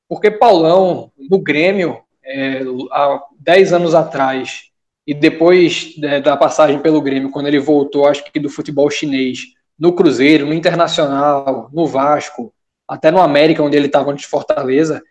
[0.08, 4.72] porque Paulão no Grêmio é, há 10 anos atrás
[5.06, 9.40] e depois né, da passagem pelo Grêmio, quando ele voltou, acho que do futebol chinês,
[9.78, 12.54] no Cruzeiro, no Internacional, no Vasco,
[12.88, 15.02] até no América, onde ele estava antes de Fortaleza,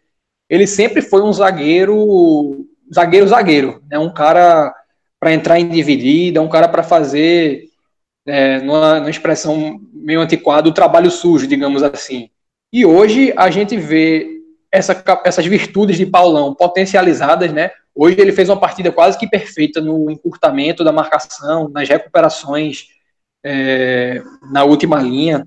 [0.48, 3.98] ele sempre foi um zagueiro, zagueiro, zagueiro, né?
[3.98, 4.74] Um cara
[5.18, 7.64] para entrar em dividida, um cara para fazer,
[8.26, 12.28] é, numa, numa expressão meio antiquada, o trabalho sujo, digamos assim.
[12.72, 17.70] E hoje a gente vê essa, essas virtudes de Paulão potencializadas, né?
[17.94, 22.88] Hoje ele fez uma partida quase que perfeita no encurtamento da marcação, nas recuperações
[23.44, 25.46] é, na última linha.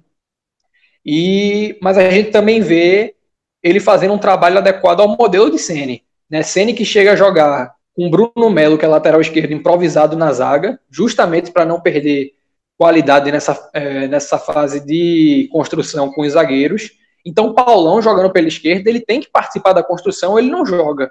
[1.05, 3.15] E, mas a gente também vê
[3.63, 6.03] ele fazendo um trabalho adequado ao modelo de Sene.
[6.29, 6.43] Né?
[6.43, 10.79] Sene que chega a jogar com Bruno Melo, que é lateral esquerdo, improvisado na zaga,
[10.89, 12.34] justamente para não perder
[12.77, 16.91] qualidade nessa, é, nessa fase de construção com os zagueiros.
[17.25, 21.10] Então, Paulão jogando pela esquerda, ele tem que participar da construção, ele não joga.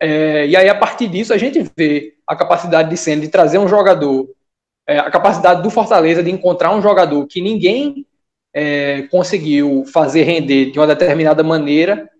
[0.00, 3.58] É, e aí, a partir disso, a gente vê a capacidade de Senna de trazer
[3.58, 4.28] um jogador,
[4.86, 8.06] é, a capacidade do Fortaleza de encontrar um jogador que ninguém
[8.54, 12.10] é, conseguiu fazer render de uma determinada maneira,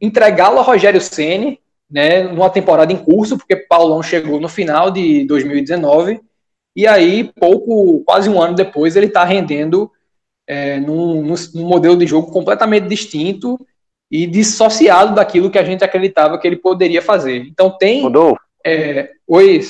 [0.00, 5.24] entregá-lo a Rogério Ceni, né, numa temporada em curso, porque Paulão chegou no final de
[5.26, 6.20] 2019,
[6.76, 9.90] e aí, pouco, quase um ano depois, ele está rendendo
[10.46, 13.58] é, num, num modelo de jogo completamente distinto
[14.10, 17.38] e dissociado daquilo que a gente acreditava que ele poderia fazer.
[17.46, 18.02] Então tem.
[18.02, 18.40] Rodolfo.
[18.64, 19.10] É...
[19.26, 19.60] Oi,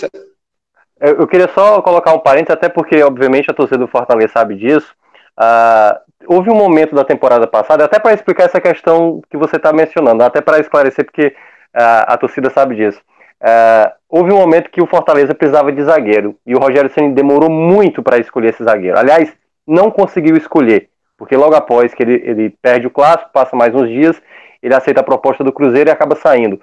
[1.01, 4.93] eu queria só colocar um parênteses, até porque, obviamente, a torcida do Fortaleza sabe disso.
[5.39, 5.97] Uh,
[6.27, 10.25] houve um momento da temporada passada, até para explicar essa questão que você está mencionando,
[10.25, 13.01] até para esclarecer, porque uh, a torcida sabe disso.
[13.41, 17.49] Uh, houve um momento que o Fortaleza precisava de zagueiro e o Rogério Ceni demorou
[17.49, 18.99] muito para escolher esse zagueiro.
[18.99, 19.33] Aliás,
[19.65, 23.89] não conseguiu escolher, porque logo após que ele, ele perde o clássico, passa mais uns
[23.89, 24.23] dias,
[24.63, 26.61] ele aceita a proposta do Cruzeiro e acaba saindo.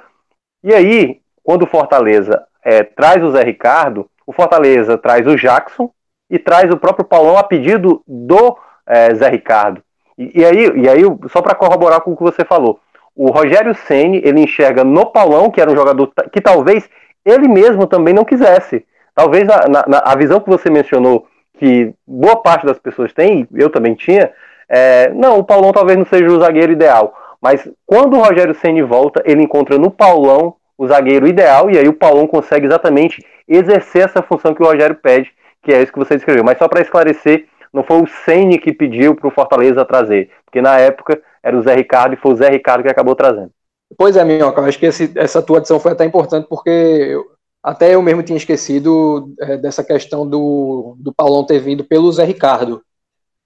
[0.63, 5.91] E aí, quando o Fortaleza é, traz o Zé Ricardo, o Fortaleza traz o Jackson
[6.29, 9.83] e traz o próprio Paulão a pedido do é, Zé Ricardo.
[10.17, 12.79] E, e, aí, e aí, só para corroborar com o que você falou,
[13.15, 16.89] o Rogério Ceni ele enxerga no Paulão, que era um jogador que talvez
[17.23, 18.85] ele mesmo também não quisesse.
[19.13, 23.93] Talvez na, a visão que você mencionou, que boa parte das pessoas tem, eu também
[23.95, 24.31] tinha,
[24.69, 27.13] é, não, o Paulão talvez não seja o zagueiro ideal.
[27.41, 31.87] Mas quando o Rogério Ceni volta, ele encontra no Paulão o zagueiro ideal, e aí
[31.87, 35.99] o Paulão consegue exatamente exercer essa função que o Rogério pede, que é isso que
[35.99, 36.43] você descreveu.
[36.43, 40.61] Mas só para esclarecer, não foi o Ceni que pediu para o Fortaleza trazer, porque
[40.61, 43.51] na época era o Zé Ricardo e foi o Zé Ricardo que acabou trazendo.
[43.97, 47.25] Pois é, Minhoca, acho que esse, essa tua adição foi até importante, porque eu,
[47.61, 52.23] até eu mesmo tinha esquecido é, dessa questão do, do Paulão ter vindo pelo Zé
[52.23, 52.81] Ricardo.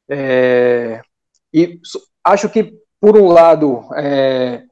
[0.10, 1.02] É,
[1.54, 1.80] e
[2.24, 4.64] acho que, por um lado, é,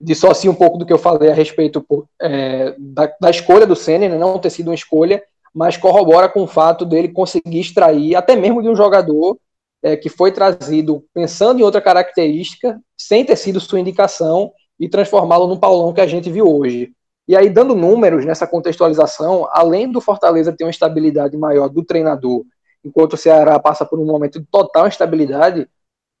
[0.00, 1.84] dissocia um pouco do que eu falei a respeito
[2.20, 5.22] é, da, da, escolha do Senna, né, não ter sido uma escolha,
[5.54, 9.38] mas corrobora com o fato dele conseguir extrair até mesmo de um jogador
[9.82, 15.46] é, que foi trazido pensando em outra característica, sem ter sido sua indicação, e transformá-lo
[15.46, 16.92] no Paulão que a gente viu hoje.
[17.28, 22.42] E aí, dando números nessa contextualização, além do Fortaleza ter uma estabilidade maior do treinador,
[22.82, 25.68] enquanto o Ceará passa por um momento de total instabilidade,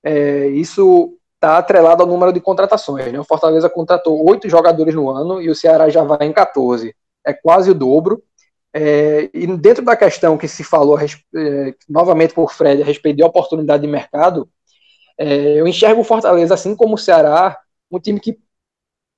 [0.02, 3.10] é, isso está atrelado ao número de contratações.
[3.10, 3.18] Né?
[3.18, 6.94] O Fortaleza contratou oito jogadores no ano e o Ceará já vai em 14.
[7.26, 8.22] É quase o dobro.
[8.72, 13.24] É, e dentro da questão que se falou é, novamente por Fred a respeito de
[13.24, 14.48] oportunidade de mercado,
[15.18, 17.58] é, eu enxergo o Fortaleza, assim como o Ceará,
[17.90, 18.40] um time que está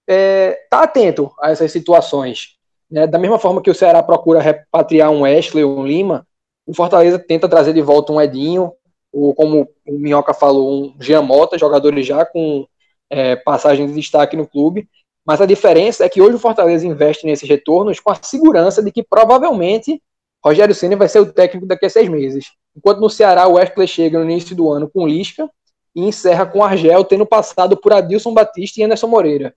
[0.08, 2.56] é, atento a essas situações.
[2.90, 3.06] Né?
[3.06, 6.26] Da mesma forma que o Ceará procura repatriar um Wesley ou um Lima,
[6.66, 8.72] o Fortaleza tenta trazer de volta um Edinho,
[9.12, 12.66] ou como o Minhoca falou, um Jean Mota, jogadores já com
[13.11, 14.88] é, passagem de destaque no clube.
[15.25, 18.90] Mas a diferença é que hoje o Fortaleza investe nesses retornos com a segurança de
[18.90, 20.03] que provavelmente
[20.44, 22.46] Rogério Senna vai ser o técnico daqui a seis meses.
[22.77, 25.48] Enquanto no Ceará o Wesley chega no início do ano com Lisca
[25.94, 29.55] e encerra com Argel, tendo passado por Adilson Batista e Anderson Moreira.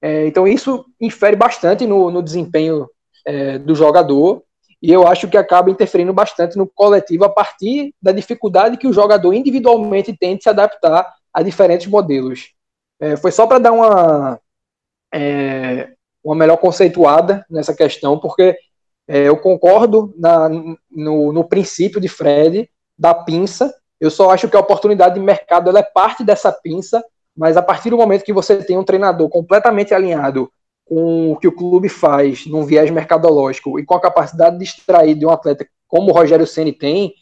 [0.00, 2.88] É, então isso infere bastante no, no desempenho
[3.26, 4.42] é, do jogador
[4.84, 8.92] e eu acho que acaba interferindo bastante no coletivo a partir da dificuldade que o
[8.92, 12.52] jogador individualmente tem de se adaptar a diferentes modelos.
[13.00, 14.38] É, foi só para dar uma,
[15.10, 15.88] é,
[16.22, 18.58] uma melhor conceituada nessa questão, porque
[19.08, 20.50] é, eu concordo na,
[20.90, 22.68] no, no princípio de Fred
[22.98, 27.02] da pinça, eu só acho que a oportunidade de mercado é parte dessa pinça
[27.36, 30.52] mas a partir do momento que você tem um treinador completamente alinhado
[30.84, 35.14] com o que o clube faz num viés mercadológico e com a capacidade de extrair
[35.14, 37.14] de um atleta como o Rogério Ceni tem,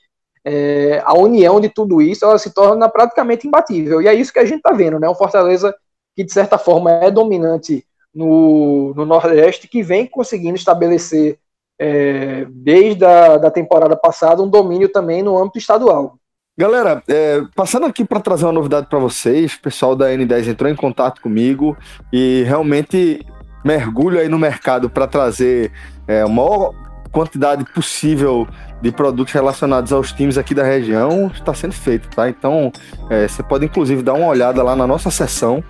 [0.45, 4.03] é, a união de tudo isso ela se torna praticamente imbatível.
[4.03, 5.09] E é isso que a gente está vendo, né?
[5.09, 5.75] Um Fortaleza
[6.17, 11.39] que de certa forma é dominante no, no Nordeste, que vem conseguindo estabelecer
[11.79, 16.17] é, desde a da temporada passada um domínio também no âmbito estadual.
[16.57, 20.71] Galera, é, passando aqui para trazer uma novidade para vocês, o pessoal da N10 entrou
[20.71, 21.77] em contato comigo
[22.13, 23.25] e realmente
[23.65, 25.73] mergulho aí no mercado para trazer
[26.07, 26.73] é, a maior
[27.11, 28.49] quantidade possível
[28.81, 32.29] de produtos relacionados aos times aqui da região está sendo feito, tá?
[32.29, 32.73] Então,
[33.11, 35.63] é, você pode inclusive dar uma olhada lá na nossa seção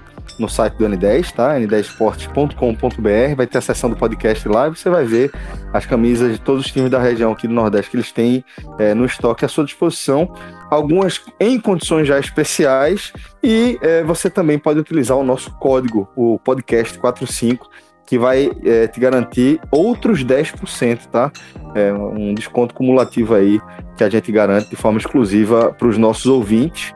[0.43, 1.59] no site do N10, tá?
[1.59, 5.31] n10esportes.com.br, vai ter a seção do podcast lá e você vai ver
[5.73, 8.45] as camisas de todos os times da região aqui do Nordeste que eles têm
[8.79, 10.35] é, no estoque à sua disposição,
[10.71, 16.39] algumas em condições já especiais e é, você também pode utilizar o nosso código, o
[16.39, 17.71] podcast 45,
[18.13, 21.33] que vai é, te garantir outros 10%, tá?
[21.75, 23.59] É um desconto cumulativo aí
[23.97, 26.93] que a gente garante de forma exclusiva para os nossos ouvintes.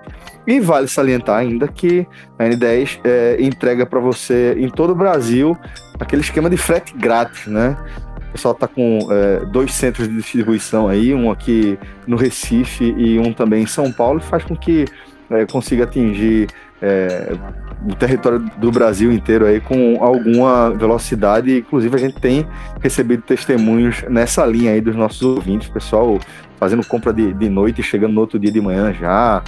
[0.47, 2.07] E vale salientar ainda que
[2.39, 5.57] a N10 é, entrega para você em todo o Brasil
[5.99, 7.79] aquele esquema de frete grátis, né?
[8.29, 13.19] O pessoal está com é, dois centros de distribuição aí, um aqui no Recife e
[13.19, 14.85] um também em São Paulo, faz com que
[15.31, 16.49] é, consiga atingir
[16.81, 17.33] é,
[17.89, 21.59] o território do Brasil inteiro aí com alguma velocidade.
[21.59, 22.47] Inclusive, a gente tem
[22.81, 26.19] recebido testemunhos nessa linha aí dos nossos ouvintes, pessoal
[26.59, 29.43] fazendo compra de, de noite e chegando no outro dia de manhã já,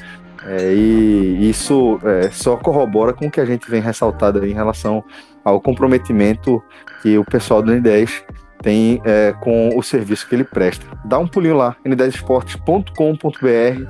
[0.45, 5.05] é, e isso é, só corrobora com o que a gente vem ressaltado em relação
[5.45, 6.62] ao comprometimento
[7.03, 8.22] que o pessoal do N10
[8.63, 10.87] tem é, com o serviço que ele presta.
[11.05, 13.85] Dá um pulinho lá, n10esportes.com.br,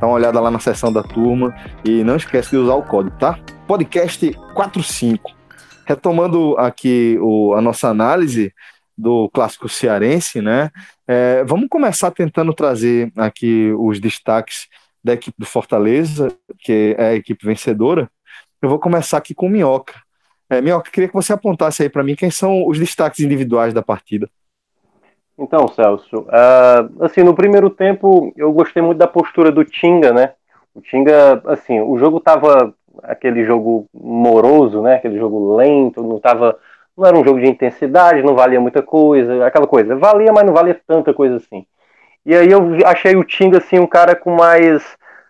[0.00, 1.54] dá uma olhada lá na seção da turma
[1.84, 3.38] e não esquece de usar o código, tá?
[3.66, 5.32] Podcast 45.
[5.86, 8.52] Retomando aqui o, a nossa análise,
[8.96, 10.70] do clássico cearense, né?
[11.06, 14.68] É, vamos começar tentando trazer aqui os destaques
[15.02, 18.08] da equipe do Fortaleza, que é a equipe vencedora.
[18.62, 19.94] Eu vou começar aqui com o Minhoca.
[20.48, 23.82] É, Minhoca, queria que você apontasse aí para mim quem são os destaques individuais da
[23.82, 24.28] partida.
[25.38, 30.32] Então, Celso, uh, assim, no primeiro tempo eu gostei muito da postura do Tinga, né?
[30.74, 32.72] O Tinga, assim, o jogo tava
[33.02, 34.94] aquele jogo moroso, né?
[34.94, 36.56] Aquele jogo lento, não tava,
[36.96, 40.52] não era um jogo de intensidade, não valia muita coisa, aquela coisa, valia, mas não
[40.52, 41.66] valia tanta coisa assim.
[42.24, 44.82] E aí eu achei o Tinga assim um cara com mais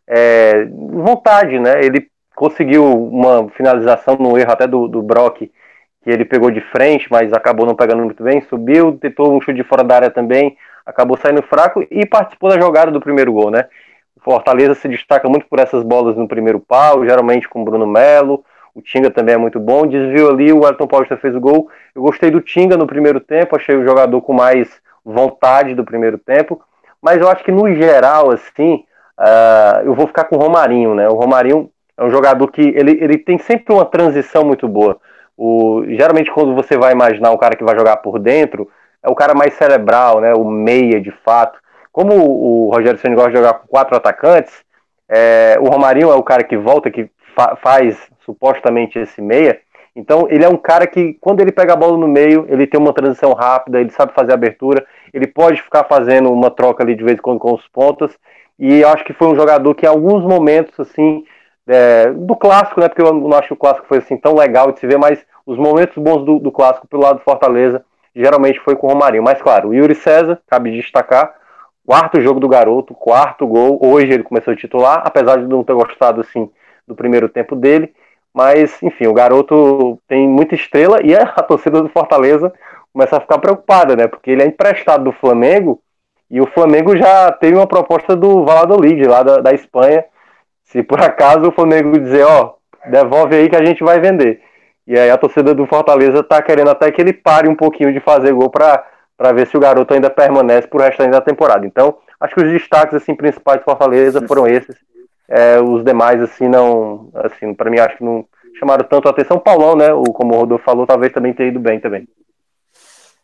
[0.07, 1.83] é, vontade, né?
[1.83, 7.07] Ele conseguiu uma finalização no erro até do, do Brock, que ele pegou de frente,
[7.11, 10.57] mas acabou não pegando muito bem, subiu, tentou um chute de fora da área também,
[10.85, 13.65] acabou saindo fraco e participou da jogada do primeiro gol, né?
[14.17, 17.87] O Fortaleza se destaca muito por essas bolas no primeiro pau, geralmente com o Bruno
[17.87, 21.69] Melo, o Tinga também é muito bom, desviou ali, o Elton Paulista fez o gol.
[21.95, 24.69] Eu gostei do Tinga no primeiro tempo, achei o jogador com mais
[25.05, 26.61] vontade do primeiro tempo,
[27.01, 28.85] mas eu acho que no geral, assim,
[29.21, 31.09] uh, eu vou ficar com o Romarinho, né?
[31.09, 34.99] O Romarinho é um jogador que ele, ele tem sempre uma transição muito boa.
[35.37, 38.69] O, geralmente, quando você vai imaginar um cara que vai jogar por dentro,
[39.03, 40.33] é o cara mais cerebral, né?
[40.35, 41.59] O meia, de fato.
[41.93, 44.65] Como o, o Rogério Senna gosta de jogar com quatro atacantes,
[45.09, 49.61] é, o Romarinho é o cara que volta, que fa faz supostamente esse meia.
[49.95, 52.81] Então, ele é um cara que, quando ele pega a bola no meio, ele tem
[52.81, 57.05] uma transição rápida, ele sabe fazer abertura, ele pode ficar fazendo uma troca ali de
[57.05, 58.11] vez em quando com os pontas.
[58.59, 61.25] E eu acho que foi um jogador que, em alguns momentos, assim,
[61.67, 62.89] é, do clássico, né?
[62.89, 65.25] Porque eu não acho que o clássico foi assim tão legal de se ver, mas
[65.47, 67.85] os momentos bons do, do clássico pelo lado do Fortaleza
[68.15, 69.23] geralmente foi com o Romarinho.
[69.23, 71.35] Mas claro, o Yuri César, cabe destacar,
[71.87, 73.79] quarto jogo do garoto, quarto gol.
[73.83, 76.51] Hoje ele começou a titular, apesar de não ter gostado assim
[76.87, 77.93] do primeiro tempo dele.
[78.33, 82.53] Mas, enfim, o garoto tem muita estrela e a torcida do Fortaleza
[82.93, 84.09] começa a ficar preocupada, né?
[84.09, 85.81] Porque ele é emprestado do Flamengo
[86.31, 90.05] e o Flamengo já teve uma proposta do Valladolid, lá da, da Espanha,
[90.75, 92.55] se por acaso o Flamengo dizer, ó,
[92.91, 94.41] devolve aí que a gente vai vender.
[94.85, 98.01] E aí a torcida do Fortaleza tá querendo até que ele pare um pouquinho de
[98.01, 101.65] fazer gol para ver se o garoto ainda permanece pro resto da temporada.
[101.65, 104.77] Então, acho que os destaques assim principais do Fortaleza foram esses.
[105.29, 108.27] É, os demais assim não, assim, para mim acho que não
[108.59, 109.39] chamaram tanto a atenção.
[109.39, 112.09] Paulão, né, o como o Rodolfo falou, talvez também tenha ido bem também.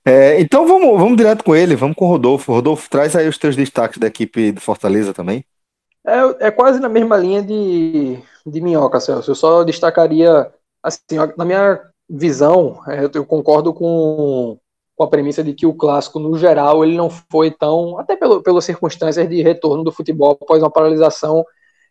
[0.06, 2.52] É, então vamos, vamos direto com ele, vamos com o Rodolfo.
[2.52, 5.44] Rodolfo, traz aí os teus destaques da equipe do Fortaleza também.
[6.06, 9.30] É, é quase na mesma linha de, de Minhoca, Celso.
[9.30, 10.50] Eu só destacaria,
[10.82, 14.58] assim, na minha visão, é, eu concordo com,
[14.96, 18.42] com a premissa de que o clássico, no geral, ele não foi tão, até pelo,
[18.42, 21.44] pelas circunstâncias de retorno do futebol após uma paralisação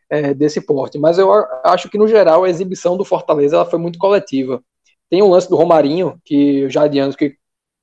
[0.09, 0.97] é, desse porte.
[0.97, 1.31] Mas eu
[1.63, 4.61] acho que, no geral, a exibição do Fortaleza ela foi muito coletiva.
[5.09, 7.35] Tem um lance do Romarinho, que eu já adianto que,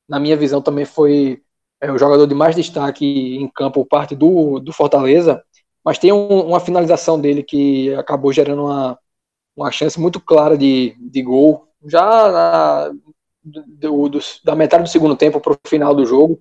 [0.08, 1.42] na minha visão, também foi
[1.80, 5.42] é, o jogador de mais destaque em campo, parte do, do Fortaleza,
[5.87, 8.99] mas tem um, uma finalização dele que acabou gerando uma,
[9.57, 12.93] uma chance muito clara de, de gol, já na,
[13.45, 16.41] do, do, da metade do segundo tempo para o final do jogo,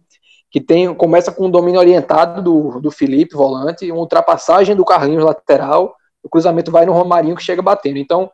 [0.50, 5.24] que tem começa com um domínio orientado do, do Felipe, volante, uma ultrapassagem do Carlinhos
[5.24, 8.00] lateral, o cruzamento vai no Romarinho que chega batendo.
[8.00, 8.32] Então,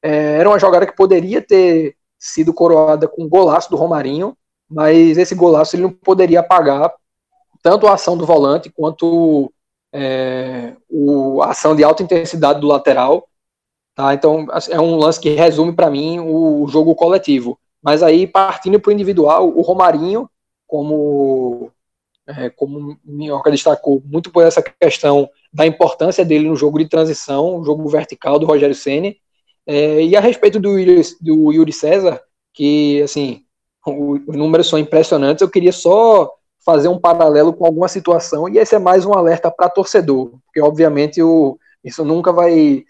[0.00, 4.36] é, era uma jogada que poderia ter sido coroada com um golaço do Romarinho,
[4.70, 6.94] mas esse golaço ele não poderia apagar
[7.64, 9.52] tanto a ação do volante quanto
[9.92, 13.28] é, o, a ação de alta intensidade do lateral.
[13.94, 14.14] Tá?
[14.14, 17.58] Então, é um lance que resume para mim o, o, jogo coletivo.
[17.82, 20.30] Mas aí, partindo para o individual, o Romarinho,
[20.66, 21.70] como,
[22.26, 27.58] é, como Minhoca destacou, muito por essa questão da importância dele no jogo de transição,
[27.58, 29.18] o jogo vertical do Rogério Ceni
[29.66, 30.74] é, e a respeito do,
[31.20, 32.22] do Yuri César,
[32.54, 33.44] que, assim,
[33.86, 36.32] os números são impressionantes, eu queria só
[36.64, 40.60] fazer um paralelo com alguma situação, e esse é mais um alerta para torcedor, porque
[40.60, 42.84] obviamente o, isso nunca vai,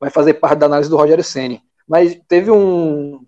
[0.00, 1.62] vai fazer parte da análise do Rogério Ceni.
[1.86, 3.24] Mas teve um,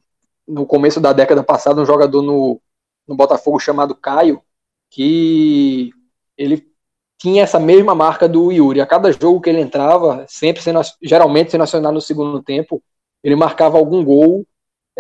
[0.47, 2.61] no começo da década passada, um jogador no,
[3.07, 4.43] no Botafogo chamado Caio,
[4.91, 5.91] que
[6.37, 6.69] ele
[7.19, 8.81] tinha essa mesma marca do Yuri.
[8.81, 12.83] A cada jogo que ele entrava, sempre sendo, geralmente sendo acionado no segundo tempo,
[13.23, 14.47] ele marcava algum gol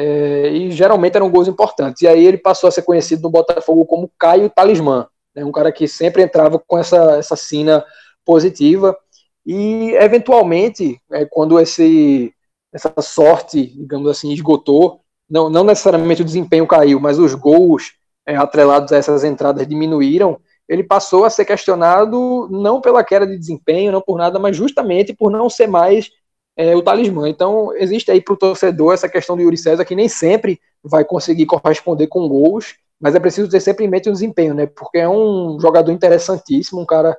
[0.01, 2.01] é, e geralmente eram gols importantes.
[2.03, 5.70] E aí ele passou a ser conhecido no Botafogo como Caio Talismã, né, um cara
[5.70, 7.84] que sempre entrava com essa, essa sina
[8.24, 8.96] positiva.
[9.44, 12.32] E eventualmente, é, quando esse,
[12.72, 17.92] essa sorte, digamos assim, esgotou, não, não necessariamente o desempenho caiu, mas os gols
[18.26, 23.36] é, atrelados a essas entradas diminuíram, ele passou a ser questionado não pela queda de
[23.36, 26.11] desempenho, não por nada, mas justamente por não ser mais
[26.57, 27.28] é, o talismã.
[27.28, 31.05] Então, existe aí para o torcedor essa questão do Yuri César que nem sempre vai
[31.05, 34.66] conseguir corresponder com gols, mas é preciso ter sempre em mente o desempenho, né?
[34.66, 37.16] Porque é um jogador interessantíssimo, um cara.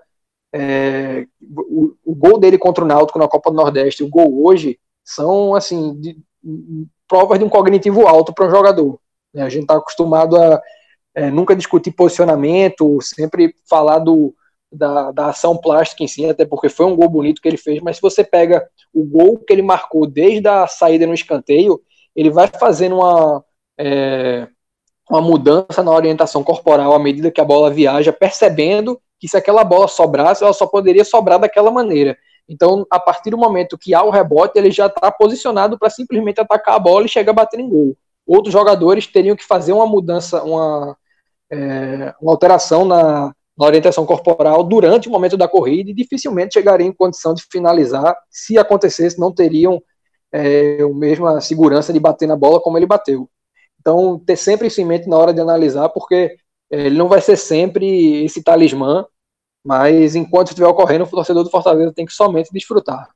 [0.54, 4.78] É, o, o, gol dele contra o Náutico na Copa do Nordeste, o gol hoje,
[5.04, 6.18] são assim de,
[7.08, 9.00] provas de um cognitivo alto para um jogador.
[9.34, 9.44] Né?
[9.44, 10.62] A gente está acostumado a
[11.16, 14.36] é, nunca discutir posicionamento, sempre falar do,
[14.72, 17.82] da, da ação plástica em si, até porque foi um gol bonito que ele fez,
[17.82, 21.82] mas se você pega o gol que ele marcou desde a saída no escanteio,
[22.16, 23.44] ele vai fazendo uma,
[23.78, 24.48] é,
[25.10, 29.64] uma mudança na orientação corporal à medida que a bola viaja, percebendo que se aquela
[29.64, 32.18] bola sobrasse, ela só poderia sobrar daquela maneira.
[32.50, 36.42] Então, a partir do momento que há o rebote, ele já está posicionado para simplesmente
[36.42, 37.96] atacar a bola e chegar a bater em gol.
[38.26, 40.98] Outros jogadores teriam que fazer uma mudança, uma,
[41.52, 46.90] é, uma alteração na, na orientação corporal durante o momento da corrida e dificilmente chegariam
[46.90, 48.18] em condição de finalizar.
[48.28, 49.80] Se acontecesse, não teriam
[50.34, 53.30] é, a mesma segurança de bater na bola como ele bateu.
[53.80, 56.36] Então, ter sempre isso em mente na hora de analisar, porque
[56.72, 59.06] é, ele não vai ser sempre esse talismã,
[59.64, 63.10] mas enquanto estiver ocorrendo, o torcedor do Fortaleza tem que somente desfrutar.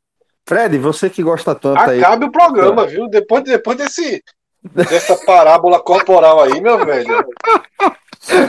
[0.48, 2.00] Fred, você que gosta tanto Acabe aí.
[2.04, 3.08] Acabe o programa, viu?
[3.10, 4.24] Depois, depois desse,
[4.64, 7.26] dessa parábola corporal aí, meu velho.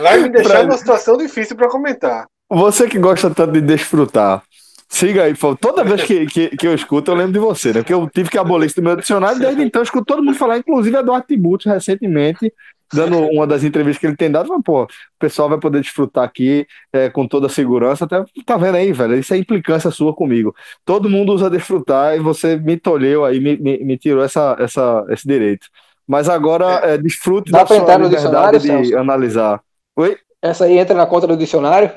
[0.01, 2.27] Vai me deixar numa situação difícil para comentar.
[2.49, 4.43] Você que gosta tanto de desfrutar.
[4.89, 7.81] Siga aí, Toda vez que, que, que, eu escuto, eu lembro de você, né?
[7.81, 10.37] Porque eu tive que abolir isso do meu dicionário, desde então eu escuto todo mundo
[10.37, 12.53] falar, inclusive Eduardo Tiburcio, recentemente,
[12.93, 16.25] dando uma das entrevistas que ele tem dado, mas, pô, o pessoal vai poder desfrutar
[16.25, 18.05] aqui é, com toda a segurança.
[18.05, 19.19] Até tá vendo aí, velho?
[19.19, 20.55] Isso é implicância sua comigo.
[20.85, 25.05] Todo mundo usa desfrutar e você me tolheu aí, me, me, me tirou essa, essa,
[25.09, 25.67] esse direito.
[26.07, 28.97] Mas agora é, desfrute Dá da sua liberdade de Celso?
[28.99, 29.61] analisar.
[29.97, 30.19] Oi?
[30.43, 31.91] Essa aí entra na conta do dicionário?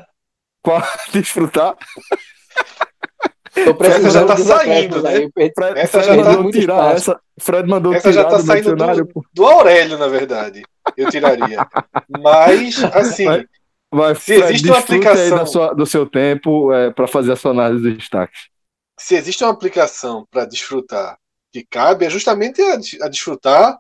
[0.64, 0.82] Qual?
[1.12, 1.76] Desfrutar?
[3.66, 5.12] Tô precisando essa já tá saindo, né?
[5.34, 7.20] Fred, essa Fred já tá tirar essa.
[7.40, 10.64] Fred mandou essa tirar já tá saindo do, do, Aurélio, na verdade.
[10.96, 11.68] Eu tiraria.
[12.22, 13.26] Mas, assim.
[13.26, 13.46] Vai,
[13.92, 15.46] vai, se Fred, existe uma aplicação.
[15.46, 18.48] Sua, do seu tempo é, para fazer a sua análise dos destaques.
[18.98, 21.18] Se existe uma aplicação para desfrutar
[21.52, 22.76] que cabe, é justamente a,
[23.06, 23.78] a desfrutar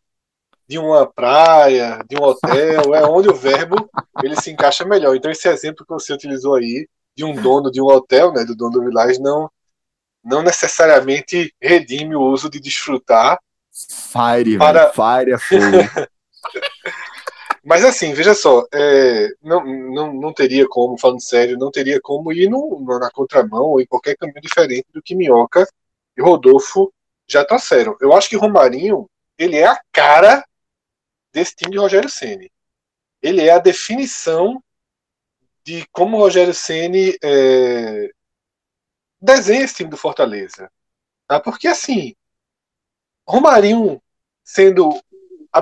[0.69, 3.89] de uma praia, de um hotel, é onde o verbo
[4.23, 5.15] ele se encaixa melhor.
[5.15, 8.55] Então esse exemplo que você utilizou aí de um dono de um hotel, né, do
[8.55, 9.49] dono do Village, não
[10.23, 13.39] não necessariamente redime o uso de desfrutar.
[13.71, 14.91] Fire, para...
[14.91, 15.61] fire é fogo.
[17.65, 22.31] Mas assim, veja só, é, não, não, não teria como, falando sério, não teria como
[22.31, 25.67] ir no, na contramão ou em qualquer caminho diferente do que Minhoca
[26.17, 26.93] e Rodolfo
[27.27, 27.95] já trouxeram.
[27.99, 30.43] Eu acho que Romarinho, ele é a cara
[31.31, 32.51] desse time de Rogério Ceni.
[33.21, 34.63] Ele é a definição
[35.63, 38.09] de como o Rogério Ceni é,
[39.21, 40.71] desenha esse time do Fortaleza.
[41.27, 41.39] Tá?
[41.39, 42.15] Porque assim,
[43.27, 44.01] Romarinho
[44.43, 44.99] sendo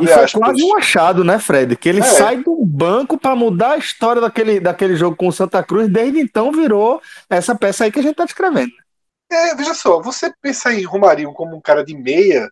[0.01, 1.75] e foi aspas, quase um achado, né, Fred?
[1.77, 2.03] Que ele é.
[2.03, 6.19] sai do banco para mudar a história daquele, daquele jogo com o Santa Cruz, desde
[6.19, 8.71] então virou essa peça aí que a gente tá descrevendo.
[9.31, 12.49] É, veja só, você pensar em Romarinho como um cara de meia,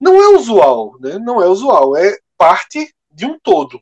[0.00, 1.18] não é usual, né?
[1.18, 3.78] Não é usual, é parte de um todo,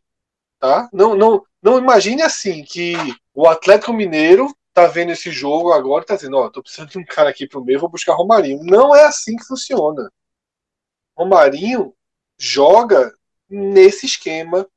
[0.59, 0.89] tá?
[0.93, 2.95] Não, não, não imagine assim que
[3.33, 6.91] o Atlético Mineiro tá vendo esse jogo agora e tá dizendo, ó, oh, tô precisando
[6.91, 8.65] de um cara aqui pro meio, vou buscar Romarinho.
[8.65, 10.11] Não é assim que funciona.
[11.17, 11.95] Romarinho
[12.37, 13.15] joga
[13.49, 14.69] nesse esquema,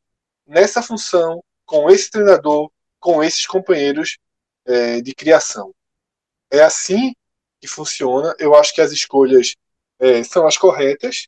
[0.46, 4.20] nessa função, com esse treinador, com esses companheiros
[4.64, 5.74] é, de criação.
[6.52, 7.16] É assim
[7.60, 8.36] que funciona.
[8.38, 9.56] Eu acho que as escolhas
[9.98, 11.28] é, são as corretas,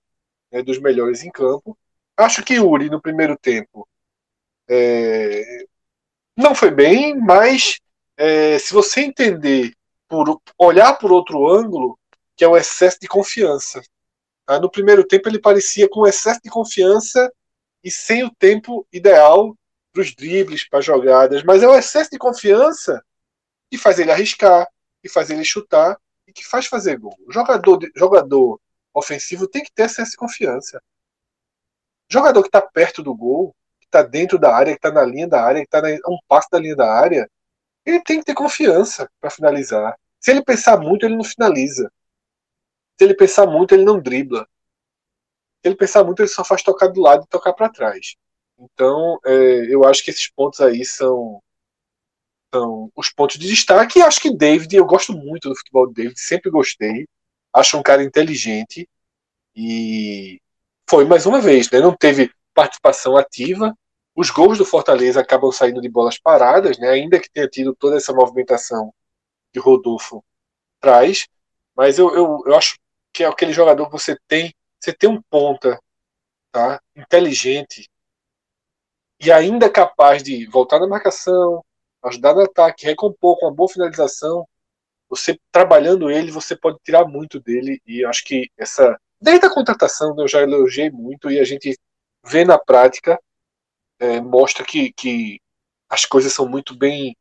[0.52, 1.76] né, dos melhores em campo.
[2.18, 3.88] Acho que Uri, no primeiro tempo,
[4.70, 5.66] é,
[6.38, 7.80] não foi bem, mas
[8.18, 9.74] é, se você entender,
[10.08, 11.98] por olhar por outro ângulo,
[12.36, 13.82] que é o excesso de confiança.
[14.46, 14.60] Tá?
[14.60, 17.32] No primeiro tempo ele parecia com excesso de confiança
[17.84, 19.56] e sem o tempo ideal
[19.92, 23.04] para os dribles, para jogadas, mas é o excesso de confiança
[23.70, 24.68] que faz ele arriscar,
[25.02, 25.98] que faz ele chutar
[26.28, 27.16] e que faz fazer gol.
[27.28, 28.60] O jogador, jogador
[28.94, 30.82] ofensivo tem que ter excesso de confiança.
[32.14, 35.28] Jogador que está perto do gol, que está dentro da área, que está na linha
[35.28, 37.28] da área, que está a um passo da linha da área,
[37.84, 39.98] ele tem que ter confiança para finalizar.
[40.20, 41.92] Se ele pensar muito, ele não finaliza.
[42.96, 44.48] Se ele pensar muito, ele não dribla.
[45.64, 48.16] Se ele pensar muito, ele só faz tocar do lado e tocar para trás.
[48.60, 51.42] Então, é, eu acho que esses pontos aí são,
[52.54, 53.98] são os pontos de destaque.
[53.98, 57.08] E acho que David, eu gosto muito do futebol do David, sempre gostei.
[57.52, 58.88] Acho um cara inteligente.
[59.56, 60.40] E
[60.90, 61.80] foi mais uma vez, né?
[61.80, 63.76] Não teve participação ativa,
[64.16, 66.90] os gols do Fortaleza acabam saindo de bolas paradas, né?
[66.90, 68.94] ainda que tenha tido toda essa movimentação
[69.52, 70.24] que Rodolfo
[70.80, 71.28] traz.
[71.76, 72.78] Mas eu, eu, eu acho
[73.12, 75.80] que é aquele jogador que você tem, você tem um ponta
[76.52, 76.80] tá?
[76.96, 77.90] inteligente
[79.20, 81.64] e ainda capaz de voltar na marcação,
[82.04, 84.48] ajudar no ataque, recompor com uma boa finalização,
[85.10, 87.82] você trabalhando ele, você pode tirar muito dele.
[87.86, 89.00] E acho que essa.
[89.24, 91.80] Desde a contratação eu já elogiei muito e a gente
[92.26, 93.18] vê na prática,
[93.98, 95.40] é, mostra que, que
[95.90, 97.16] as coisas são muito bem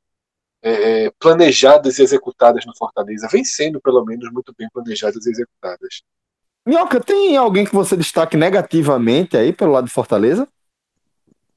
[0.60, 3.28] é, é planejadas e executadas no Fortaleza.
[3.30, 6.02] Vem sendo, pelo menos, muito bem planejadas e executadas.
[6.66, 10.48] Minhoca, tem alguém que você destaque negativamente aí pelo lado de Fortaleza?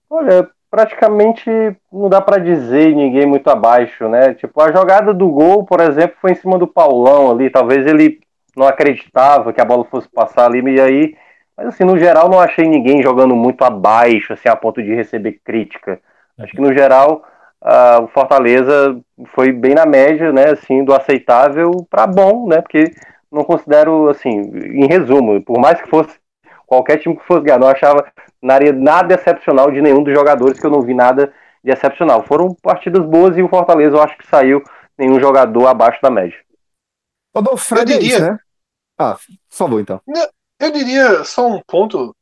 [0.08, 1.50] Olha, praticamente
[1.92, 4.36] não dá para dizer ninguém muito abaixo, né?
[4.36, 7.50] Tipo, a jogada do gol, por exemplo, foi em cima do Paulão ali.
[7.50, 8.24] Talvez ele
[8.56, 11.16] não acreditava que a bola fosse passar ali, e aí.
[11.58, 15.40] Mas assim, no geral, não achei ninguém jogando muito abaixo, assim, a ponto de receber
[15.44, 16.00] crítica.
[16.38, 17.24] Acho que no geral
[17.64, 19.00] uh, o Fortaleza
[19.34, 20.52] foi bem na média, né?
[20.52, 22.62] Assim, do aceitável para bom, né?
[22.62, 22.92] Porque
[23.32, 26.18] não considero, assim, em resumo, por mais que fosse
[26.66, 28.06] qualquer time que fosse ganhar, não achava
[28.42, 31.34] nada excepcional de nenhum dos jogadores, que eu não vi nada
[31.64, 32.24] de excepcional.
[32.24, 34.64] Foram partidas boas e o Fortaleza eu acho que saiu
[34.98, 36.38] nenhum jogador abaixo da média.
[37.36, 38.40] Rodolfo, Fred eu diria, é isso, né?
[38.98, 40.02] Ah, por favor, então.
[40.60, 42.16] Eu diria só um ponto.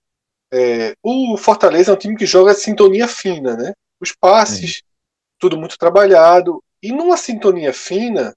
[0.52, 3.74] É, o Fortaleza é um time que joga sintonia fina, né?
[4.00, 4.84] Os passes,
[5.40, 6.64] tudo muito trabalhado.
[6.82, 8.36] E numa sintonia fina,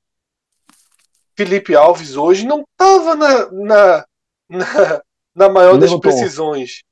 [1.37, 4.07] Felipe Alves hoje não estava na, na,
[4.49, 5.03] na,
[5.35, 6.83] na maior das precisões.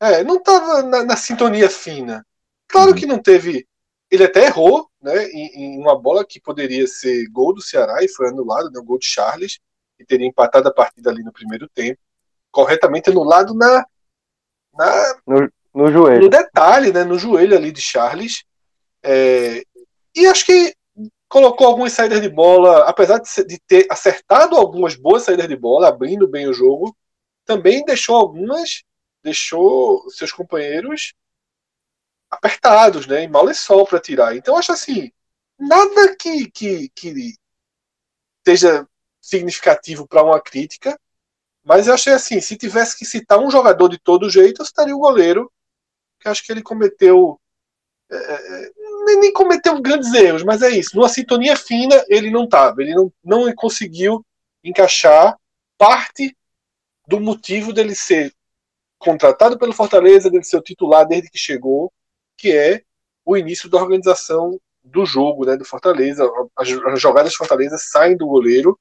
[0.00, 2.26] É, não estava na, na, sintonia fina.
[2.66, 2.96] Claro uhum.
[2.96, 3.66] que não teve.
[4.10, 5.26] Ele até errou, né?
[5.28, 8.80] Em, em, uma bola que poderia ser gol do Ceará e foi anulado, né?
[8.80, 9.58] O gol de Charles,
[10.04, 12.00] teria empatado a partida ali no primeiro tempo.
[12.50, 13.84] Corretamente anulado na.
[14.74, 16.22] na no, no joelho.
[16.22, 17.04] No detalhe, né?
[17.04, 18.44] No joelho ali de Charles.
[19.02, 19.62] É,
[20.14, 20.74] e acho que
[21.28, 25.88] colocou algumas saídas de bola, apesar de, de ter acertado algumas boas saídas de bola,
[25.88, 26.94] abrindo bem o jogo,
[27.46, 28.84] também deixou algumas,
[29.22, 31.14] deixou seus companheiros
[32.30, 34.36] apertados, né, em mal e sol para tirar.
[34.36, 35.10] Então acho assim,
[35.58, 37.34] nada que, que, que
[38.46, 38.86] seja
[39.22, 40.98] significativo para uma crítica,
[41.64, 44.94] mas eu achei assim, se tivesse que citar um jogador de todo jeito, eu citaria
[44.94, 45.50] o goleiro,
[46.20, 47.40] que acho que ele cometeu
[48.10, 48.70] é, é
[49.20, 50.96] nem cometeu grandes erros, mas é isso.
[50.96, 52.80] Numa sintonia fina, ele não estava.
[52.82, 54.24] Ele não, não conseguiu
[54.62, 55.36] encaixar
[55.76, 56.36] parte
[57.06, 58.32] do motivo dele ser
[58.98, 61.92] contratado pelo Fortaleza, dele ser o titular desde que chegou,
[62.36, 62.82] que é
[63.24, 66.24] o início da organização do jogo né, do Fortaleza.
[66.56, 68.78] As, as jogadas do Fortaleza saem do goleiro,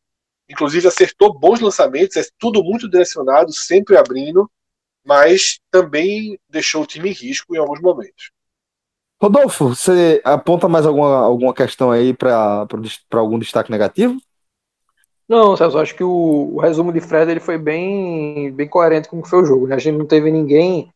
[0.52, 4.50] inclusive acertou bons lançamentos, é tudo muito direcionado, sempre abrindo,
[5.04, 8.32] mas também deixou o time em risco em alguns momentos.
[9.22, 12.68] Rodolfo, você aponta mais alguma, alguma questão aí para
[13.12, 14.18] algum destaque negativo?
[15.28, 19.20] Não, Celso, acho que o, o, resumo de Fred ele foi bem, bem coerente com
[19.20, 19.68] o que foi o jogo.
[19.68, 19.76] Né?
[19.76, 20.92] A gente não teve ninguém,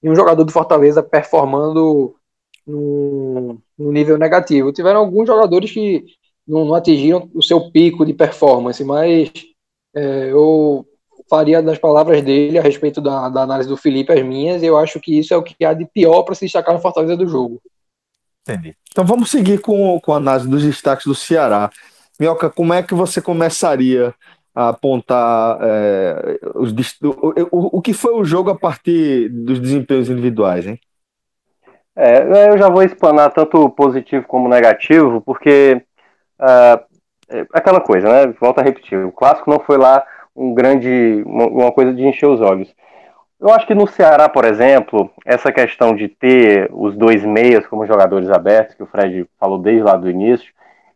[0.00, 2.14] nenhum jogador do Fortaleza performando
[2.66, 4.72] no, no nível negativo.
[4.72, 6.06] Tiveram alguns jogadores que
[6.46, 9.32] não, não atingiram o seu pico de performance, mas
[9.94, 10.86] é, eu
[11.28, 14.76] faria das palavras dele a respeito da, da análise do Felipe as minhas, e eu
[14.76, 17.26] acho que isso é o que há de pior para se destacar no Fortaleza do
[17.26, 17.60] jogo.
[18.42, 18.76] Entendi.
[18.90, 21.70] Então vamos seguir com, com a análise dos destaques do Ceará.
[22.20, 24.14] Mioca, como é que você começaria
[24.54, 26.72] a apontar é, os,
[27.02, 30.78] o, o, o que foi o jogo a partir dos desempenhos individuais, hein?
[31.96, 35.82] É, eu já vou explanar tanto positivo como negativo, porque
[36.40, 38.34] uh, aquela coisa, né?
[38.40, 40.04] Volto a repetir, o clássico não foi lá
[40.34, 42.74] um grande, uma, uma coisa de encher os olhos.
[43.40, 47.86] Eu acho que no Ceará, por exemplo, essa questão de ter os dois meias como
[47.86, 50.52] jogadores abertos, que o Fred falou desde lá do início,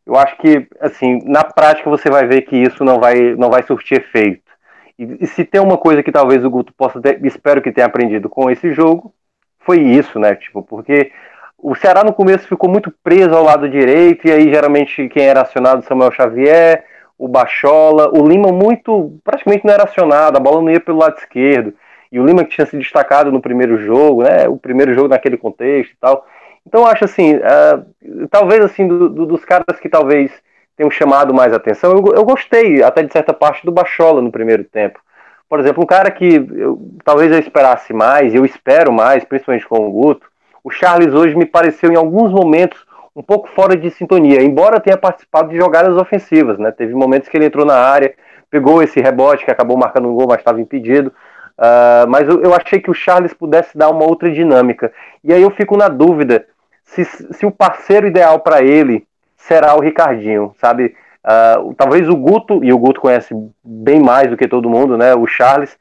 [0.07, 3.62] eu acho que, assim, na prática você vai ver que isso não vai, não vai
[3.62, 4.51] surtir efeito.
[4.99, 7.86] E, e se tem uma coisa que talvez o Guto possa ter, espero que tenha
[7.86, 9.12] aprendido com esse jogo,
[9.61, 10.34] foi isso, né?
[10.34, 11.12] Tipo, porque
[11.59, 15.42] o Ceará no começo ficou muito preso ao lado direito, e aí geralmente quem era
[15.42, 16.84] acionado Samuel Xavier,
[17.18, 21.18] o Bachola, o Lima muito, praticamente não era acionado, a bola não ia pelo lado
[21.18, 21.74] esquerdo.
[22.12, 24.48] E o Lima que tinha se destacado no primeiro jogo, né?
[24.48, 26.24] O primeiro jogo naquele contexto e tal.
[26.64, 30.30] Então acho assim, uh, talvez assim, do, do, dos caras que talvez
[30.76, 34.62] tenham chamado mais atenção, eu, eu, gostei até de certa parte do Bachola no primeiro
[34.62, 35.00] tempo.
[35.48, 39.78] Por exemplo, um cara que eu, talvez eu esperasse mais, eu espero mais, principalmente com
[39.78, 40.28] o Guto,
[40.62, 44.96] o Charles hoje me pareceu em alguns momentos um pouco fora de sintonia, embora tenha
[44.96, 46.70] participado de jogadas ofensivas, né?
[46.70, 48.14] Teve momentos que ele entrou na área,
[48.48, 51.12] pegou esse rebote que acabou marcando um gol, mas estava impedido.
[51.59, 54.92] Uh, mas eu, eu, achei que o Charles pudesse dar uma outra dinâmica.
[55.24, 56.46] E aí eu fico na dúvida
[56.84, 59.04] se, se o parceiro ideal para ele
[59.36, 60.94] será o Ricardinho, sabe?
[61.24, 63.34] Uh, talvez o Guto, e o Guto conhece
[63.64, 65.14] bem mais do que todo mundo, né?
[65.16, 65.76] O Charles,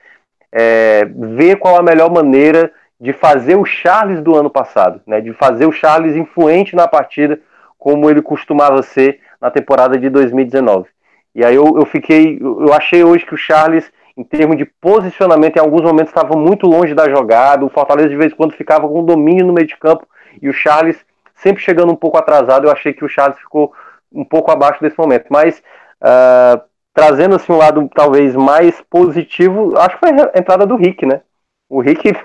[0.51, 5.21] é, ver qual a melhor maneira de fazer o Charles do ano passado, né?
[5.21, 7.39] De fazer o Charles influente na partida,
[7.77, 10.87] como ele costumava ser na temporada de 2019.
[11.35, 15.57] E aí eu, eu fiquei, eu achei hoje que o Charles, em termos de posicionamento,
[15.57, 17.63] em alguns momentos estava muito longe da jogada.
[17.63, 20.07] O Fortaleza de vez em quando ficava com domínio no meio de campo
[20.41, 20.97] e o Charles
[21.35, 22.65] sempre chegando um pouco atrasado.
[22.65, 23.71] Eu achei que o Charles ficou
[24.11, 25.61] um pouco abaixo desse momento, mas
[26.01, 26.59] uh,
[26.93, 31.21] trazendo assim um lado talvez mais positivo, acho que foi a entrada do Rick, né?
[31.69, 32.15] O Rick,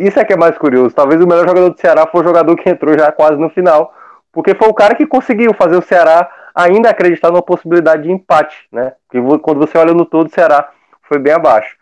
[0.00, 0.94] isso é que é mais curioso.
[0.94, 3.94] Talvez o melhor jogador do Ceará foi o jogador que entrou já quase no final,
[4.32, 8.56] porque foi o cara que conseguiu fazer o Ceará ainda acreditar numa possibilidade de empate,
[8.70, 8.92] né?
[9.08, 10.68] Porque quando você olha no todo, o Ceará
[11.02, 11.76] foi bem abaixo.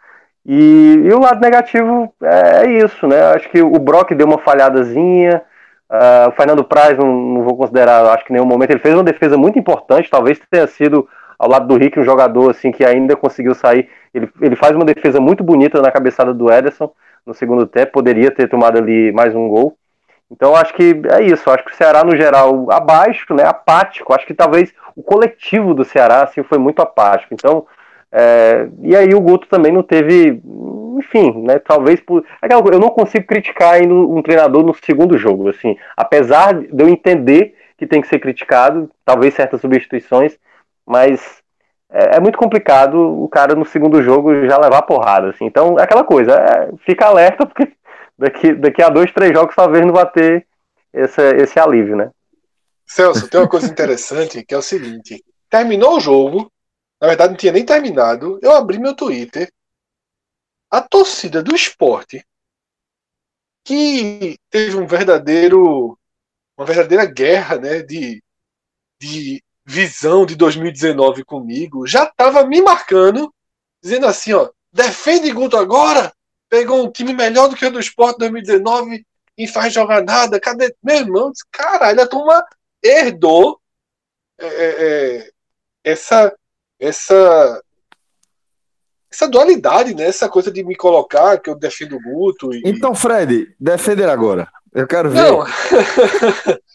[0.46, 3.34] E, e o lado negativo é, é isso, né?
[3.34, 5.42] Acho que o Brock deu uma falhadazinha,
[5.90, 9.04] uh, o Fernando Praz não, não, vou considerar, acho que nenhum momento ele fez uma
[9.04, 11.06] defesa muito importante, talvez tenha sido
[11.38, 13.88] ao lado do Rick um jogador assim que ainda conseguiu sair.
[14.14, 16.90] Ele, ele faz uma defesa muito bonita na cabeçada do Ederson
[17.26, 19.76] no segundo tempo, poderia ter tomado ali mais um gol.
[20.30, 24.26] Então acho que é isso, acho que o Ceará no geral abaixo, né, apático, acho
[24.26, 27.34] que talvez o coletivo do Ceará assim foi muito apático.
[27.34, 27.66] Então,
[28.12, 30.40] é, e aí o Guto também não teve,
[30.98, 35.48] enfim, né, talvez por é eu não consigo criticar ainda um treinador no segundo jogo,
[35.48, 40.38] assim, apesar de eu entender que tem que ser criticado, talvez certas substituições,
[40.86, 41.39] mas
[41.91, 45.45] é, é muito complicado o cara no segundo jogo já levar porrada, assim.
[45.45, 47.72] Então, é aquela coisa, é, fica alerta porque
[48.16, 50.47] daqui, daqui a dois, três jogos talvez não vai ter
[50.93, 52.11] esse, esse alívio, né?
[52.86, 56.51] Celso, tem uma coisa interessante que é o seguinte: terminou o jogo,
[57.01, 59.51] na verdade não tinha nem terminado, eu abri meu Twitter,
[60.70, 62.24] a torcida do esporte,
[63.64, 65.97] que teve um verdadeiro,
[66.57, 68.22] uma verdadeira guerra né, de,
[69.01, 73.32] de visão de 2019 comigo, já estava me marcando,
[73.80, 76.12] dizendo assim, ó, defende Guto agora,
[76.48, 79.06] pegou um time melhor do que o do Sport 2019
[79.38, 80.40] e faz jogar nada.
[80.40, 80.74] Cadê?
[80.82, 82.44] Meu irmão, caralho, a turma
[82.82, 83.60] herdou
[84.40, 85.30] é, é, é,
[85.84, 86.34] essa,
[86.80, 87.62] essa,
[89.08, 90.04] essa dualidade, né?
[90.04, 92.52] Essa coisa de me colocar que eu defendo o Guto.
[92.52, 92.62] E...
[92.64, 94.50] Então, Fred, defender agora.
[94.74, 95.30] Eu quero ver.
[95.30, 95.44] Não.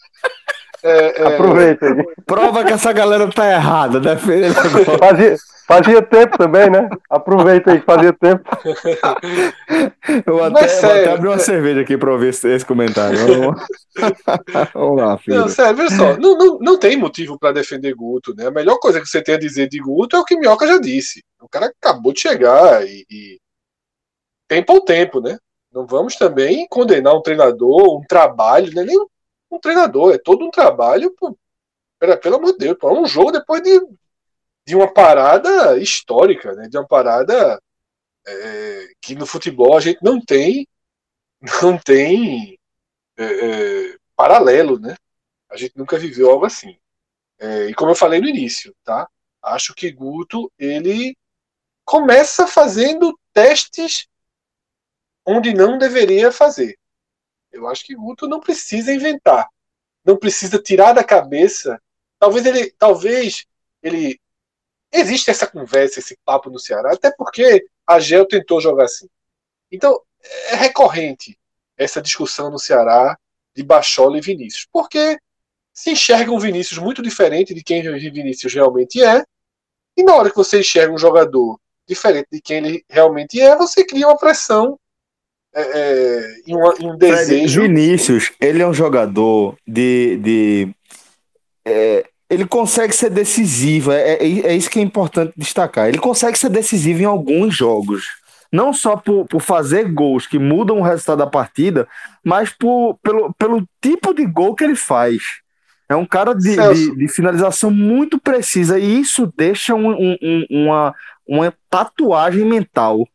[0.86, 1.34] É, é...
[1.34, 2.04] Aproveita aí.
[2.24, 4.98] Prova que essa galera tá errada, defende agora.
[4.98, 6.88] Fazia, Fazia tempo também, né?
[7.10, 8.44] Aproveita aí, fazia tempo.
[10.24, 13.18] Eu até, sério, até abri uma cerveja aqui para ouvir esse, esse comentário.
[13.18, 13.62] Vamos,
[14.72, 15.40] Vamos lá, filho.
[15.40, 16.16] Não, sério, veja só.
[16.18, 18.46] Não, não, não tem motivo para defender Guto, né?
[18.46, 20.78] A melhor coisa que você tem a dizer de Guto é o que Minhoca já
[20.78, 21.24] disse.
[21.42, 23.40] O cara acabou de chegar e, e...
[24.46, 25.36] tempo ao tempo, né?
[25.72, 28.84] Não vamos também condenar um treinador, um trabalho, né?
[28.84, 29.06] Nem um
[29.60, 31.14] treinador, é todo um trabalho.
[31.18, 31.36] Pô,
[31.98, 33.80] pera, pelo amor de Deus, pô, é um jogo depois de
[34.66, 36.68] de uma parada histórica, né?
[36.68, 37.62] de uma parada
[38.26, 40.66] é, que no futebol a gente não tem
[41.60, 42.58] não tem
[43.16, 44.96] é, é, paralelo, né?
[45.48, 46.76] A gente nunca viveu algo assim.
[47.38, 49.08] É, e como eu falei no início, tá?
[49.42, 51.16] Acho que Guto ele
[51.84, 54.08] começa fazendo testes
[55.24, 56.76] onde não deveria fazer.
[57.56, 59.48] Eu acho que Guto não precisa inventar,
[60.04, 61.80] não precisa tirar da cabeça.
[62.18, 63.46] Talvez ele, talvez
[63.82, 64.20] ele
[64.92, 69.08] existe essa conversa, esse papo no Ceará, até porque a Gel tentou jogar assim.
[69.70, 70.00] Então,
[70.48, 71.38] é recorrente
[71.76, 73.18] essa discussão no Ceará
[73.54, 75.18] de Bachola e Vinícius, porque
[75.72, 79.24] se enxerga um Vinícius muito diferente de quem Vinícius realmente é,
[79.96, 83.84] e na hora que você enxerga um jogador diferente de quem ele realmente é, você
[83.84, 84.78] cria uma pressão
[85.56, 87.62] é, é, e, uma, um desejo.
[87.62, 90.68] Vinícius, ele é um jogador de, de
[91.64, 95.88] é, ele consegue ser decisivo, é, é, é, isso que é importante destacar.
[95.88, 98.04] Ele consegue ser decisivo em alguns jogos.
[98.52, 101.88] Não só por, por fazer gols que mudam o resultado da partida,
[102.22, 105.22] mas por, pelo, pelo tipo de gol que ele faz.
[105.88, 110.94] É um cara de, de, de finalização muito precisa e isso deixa um, um, uma,
[111.26, 113.06] uma tatuagem mental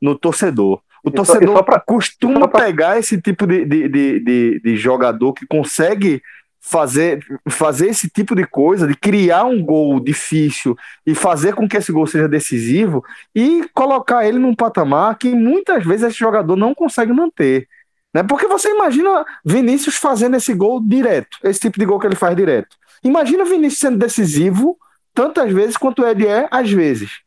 [0.00, 0.80] no torcedor.
[1.02, 2.64] O torcedor pra, costuma pra...
[2.64, 6.22] pegar esse tipo de, de, de, de, jogador que consegue
[6.60, 11.76] fazer, fazer esse tipo de coisa, de criar um gol difícil e fazer com que
[11.76, 16.72] esse gol seja decisivo e colocar ele num patamar que muitas vezes esse jogador não
[16.72, 17.66] consegue manter.
[18.14, 18.22] Né?
[18.22, 22.36] Porque você imagina Vinícius fazendo esse gol direto, esse tipo de gol que ele faz
[22.36, 22.76] direto.
[23.02, 24.78] Imagina Vinícius sendo decisivo
[25.12, 27.22] tantas vezes quanto ele é às vezes.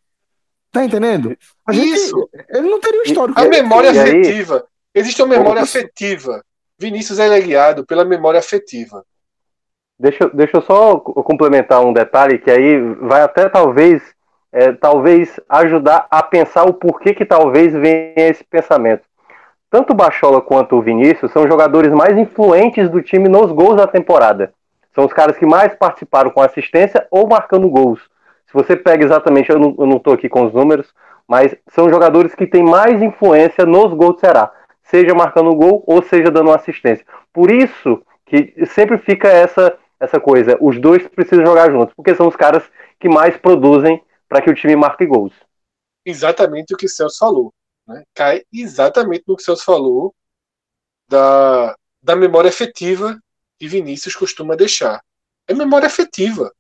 [0.76, 1.38] Tá entendendo?
[1.66, 2.30] A gente, Isso.
[2.50, 3.40] Ele não teria o histórico.
[3.40, 4.68] A memória afetiva.
[4.94, 6.44] Existe uma memória afetiva.
[6.78, 9.06] Vinícius é guiado pela memória afetiva.
[9.98, 14.04] Deixa, deixa eu só complementar um detalhe que aí vai até talvez
[14.52, 19.04] é, talvez ajudar a pensar o porquê que talvez venha esse pensamento.
[19.70, 23.88] tanto o Bachola quanto o Vinícius são jogadores mais influentes do time nos gols da
[23.88, 24.54] temporada.
[24.94, 28.02] São os caras que mais participaram com assistência ou marcando gols.
[28.56, 30.93] Você pega exatamente, eu não estou aqui com os números,
[31.28, 34.49] mas são jogadores que têm mais influência nos gols do Ceará,
[34.82, 37.06] seja marcando gol ou seja dando assistência.
[37.34, 42.28] Por isso que sempre fica essa essa coisa, os dois precisam jogar juntos, porque são
[42.28, 42.64] os caras
[42.99, 45.34] que mais produzem para que o time marque gols.
[46.06, 47.53] Exatamente o que o Celso falou.
[47.88, 48.03] Né?
[48.14, 50.14] Cai exatamente no que o Celso falou
[51.08, 53.18] da, da memória efetiva
[53.58, 55.01] que Vinícius costuma deixar.
[55.47, 56.53] É memória efetiva.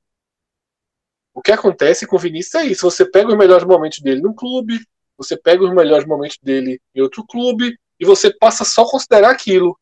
[1.35, 2.89] O que acontece com o Vinícius é isso.
[2.89, 4.79] Você pega os melhores momentos dele no clube,
[5.17, 9.31] você pega os melhores momentos dele em outro clube, e você passa só a considerar
[9.31, 9.77] aquilo.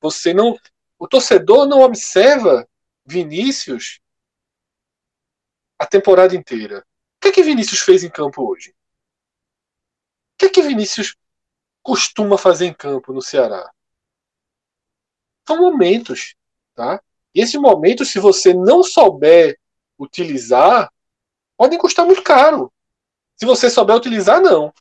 [0.00, 0.58] Você não.
[0.98, 2.66] O torcedor não observa
[3.04, 4.00] Vinícius
[5.78, 6.78] a temporada inteira.
[6.78, 8.70] O que é que Vinícius fez em campo hoje?
[8.70, 11.14] O que é que Vinícius
[11.82, 13.70] costuma fazer em campo no Ceará?
[15.46, 16.34] São momentos,
[16.74, 17.02] tá?
[17.34, 19.58] E esses momentos, se você não souber
[19.98, 20.90] utilizar,
[21.56, 22.72] podem custar muito caro.
[23.36, 24.72] Se você souber utilizar, não.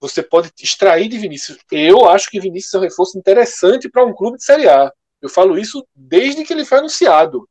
[0.00, 1.58] Você pode extrair de Vinícius.
[1.70, 4.92] Eu acho que Vinícius é um reforço interessante para um clube de Série A.
[5.20, 7.48] Eu falo isso desde que ele foi anunciado.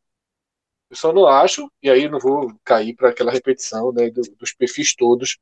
[0.89, 4.53] Eu só não acho, e aí não vou cair para aquela repetição né, do, dos
[4.53, 5.37] perfis todos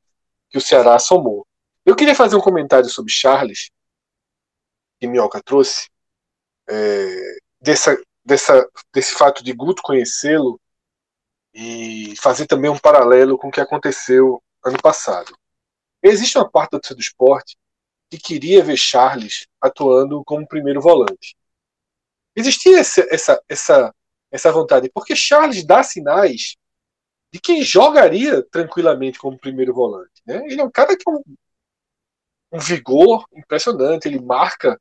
[0.50, 1.46] que o Ceará somou.
[1.84, 3.70] Eu queria fazer um comentário sobre Charles,
[4.98, 5.88] que Minhoca trouxe,
[6.68, 10.60] é, dessa, dessa, desse fato de Guto conhecê-lo
[11.56, 15.34] e fazer também um paralelo com o que aconteceu ano passado.
[16.02, 17.56] Existe uma parte do esporte
[18.10, 21.34] que queria ver Charles atuando como primeiro volante.
[22.36, 23.94] Existia essa, essa, essa,
[24.30, 26.56] essa vontade, porque Charles dá sinais
[27.32, 30.22] de que jogaria tranquilamente como primeiro volante.
[30.26, 30.44] Né?
[30.44, 31.22] Ele é um cara que tem um,
[32.52, 34.78] um vigor impressionante, ele marca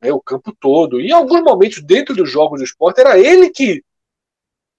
[0.00, 1.02] né, o campo todo.
[1.02, 3.84] E em alguns momentos, dentro dos jogos do esporte, era ele que,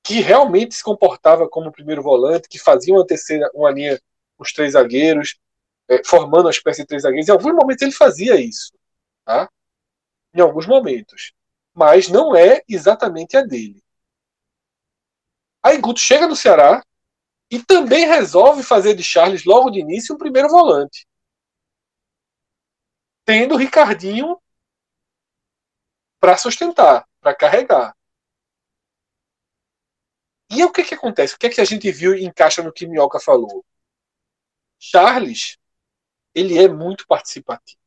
[0.06, 4.00] que realmente se comportava como primeiro volante, que fazia uma terceira, uma linha
[4.38, 5.38] os três zagueiros,
[5.90, 7.28] é, formando uma espécie de três zagueiros.
[7.28, 8.74] Em alguns momentos ele fazia isso.
[9.26, 9.50] Tá?
[10.34, 11.34] Em alguns momentos
[11.76, 13.84] mas não é exatamente a dele.
[15.62, 16.82] Aí Guto chega no Ceará
[17.52, 21.06] e também resolve fazer de Charles logo de início um primeiro volante.
[23.26, 24.40] Tendo o Ricardinho
[26.20, 27.95] para sustentar, para carregar.
[30.50, 31.36] E o que, que acontece?
[31.36, 33.66] O que é que a gente viu e encaixa no que Minhoca falou?
[34.80, 35.58] Charles,
[36.34, 37.80] ele é muito participativo.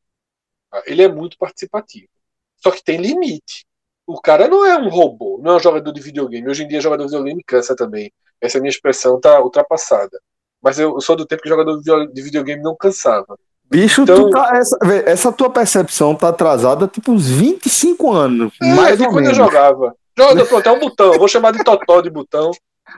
[0.86, 2.08] Ele é muito participativo.
[2.56, 3.64] Só que tem limite.
[4.06, 6.48] O cara não é um robô, não é um jogador de videogame.
[6.48, 8.10] Hoje em dia, jogador de videogame cansa também.
[8.40, 10.18] Essa minha expressão tá ultrapassada.
[10.62, 13.38] Mas eu sou do tempo que jogador de videogame não cansava.
[13.70, 18.54] Bicho, então, tá, essa, essa, tua percepção tá atrasada tipo uns 25 anos.
[18.62, 19.38] É, mais ou quando menos.
[19.38, 19.94] eu jogava.
[20.18, 21.12] Jogador, pronto, é um botão.
[21.12, 22.50] Eu vou chamar de totó de botão,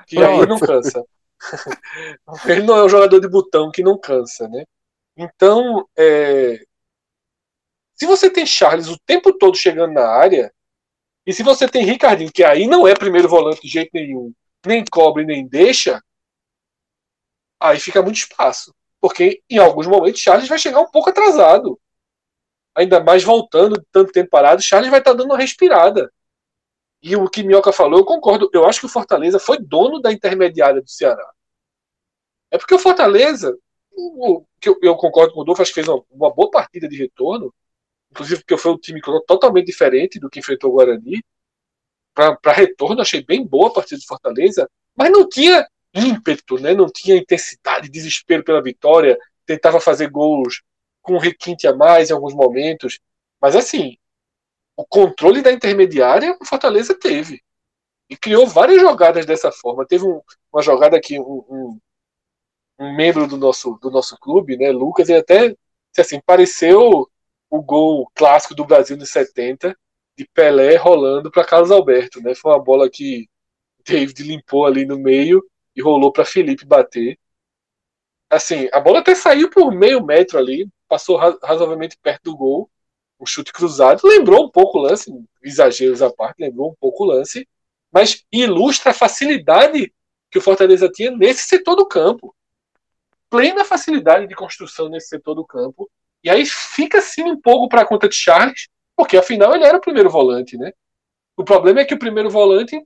[0.07, 0.41] que pronto.
[0.41, 1.05] aí não cansa.
[2.47, 4.65] Ele não é um jogador de botão que não cansa, né?
[5.15, 6.65] Então, é...
[7.95, 10.51] se você tem Charles o tempo todo chegando na área,
[11.27, 14.33] e se você tem Ricardinho, que aí não é primeiro volante de jeito nenhum,
[14.65, 16.03] nem cobre, nem deixa,
[17.61, 18.75] aí fica muito espaço.
[18.99, 21.79] Porque em alguns momentos Charles vai chegar um pouco atrasado.
[22.75, 26.11] Ainda mais voltando tanto tempo parado, Charles vai estar tá dando uma respirada.
[27.03, 28.51] E o que Minhoca falou, eu concordo.
[28.53, 31.27] Eu acho que o Fortaleza foi dono da intermediária do Ceará.
[32.51, 33.57] É porque o Fortaleza,
[34.61, 37.55] que eu, concordo com o Dolfo, acho que fez uma, boa partida de retorno,
[38.11, 41.23] inclusive porque foi um time totalmente diferente do que enfrentou o Guarani.
[42.13, 46.75] Para retorno, achei bem boa a partida do Fortaleza, mas não tinha ímpeto, né?
[46.75, 50.63] não tinha intensidade, desespero pela vitória, tentava fazer gols
[51.01, 52.99] com requinte a mais em alguns momentos.
[53.41, 53.97] Mas assim,
[54.81, 57.43] o controle da intermediária o Fortaleza teve.
[58.09, 59.87] E criou várias jogadas dessa forma.
[59.87, 61.79] Teve um, uma jogada que um, um,
[62.79, 65.55] um, membro do nosso, do nosso clube, né, Lucas, ele até
[65.99, 67.07] assim, pareceu
[67.51, 69.77] o gol clássico do Brasil nos 70,
[70.17, 72.23] de Pelé rolando para Carlos Alberto.
[72.23, 72.35] Né?
[72.35, 73.29] Foi uma bola que
[73.87, 75.45] David limpou ali no meio
[75.77, 77.19] e rolou para Felipe bater.
[78.31, 82.71] Assim, a bola até saiu por meio metro ali, passou razoavelmente perto do gol,
[83.21, 84.01] um chute cruzado.
[84.05, 85.13] Lembrou um pouco o lance,
[85.43, 87.47] exageros à parte, lembrou um pouco o lance,
[87.93, 89.93] mas ilustra a facilidade
[90.31, 92.35] que o Fortaleza tinha nesse setor do campo.
[93.29, 95.91] Plena facilidade de construção nesse setor do campo
[96.23, 99.79] e aí fica assim um pouco para a conta de Charles, porque afinal ele era
[99.79, 100.73] o primeiro volante, né?
[101.37, 102.81] O problema é que o primeiro volante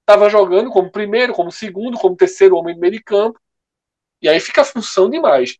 [0.00, 3.38] estava jogando como primeiro, como segundo, como terceiro homem do meio de campo.
[4.20, 5.58] E aí fica a função demais.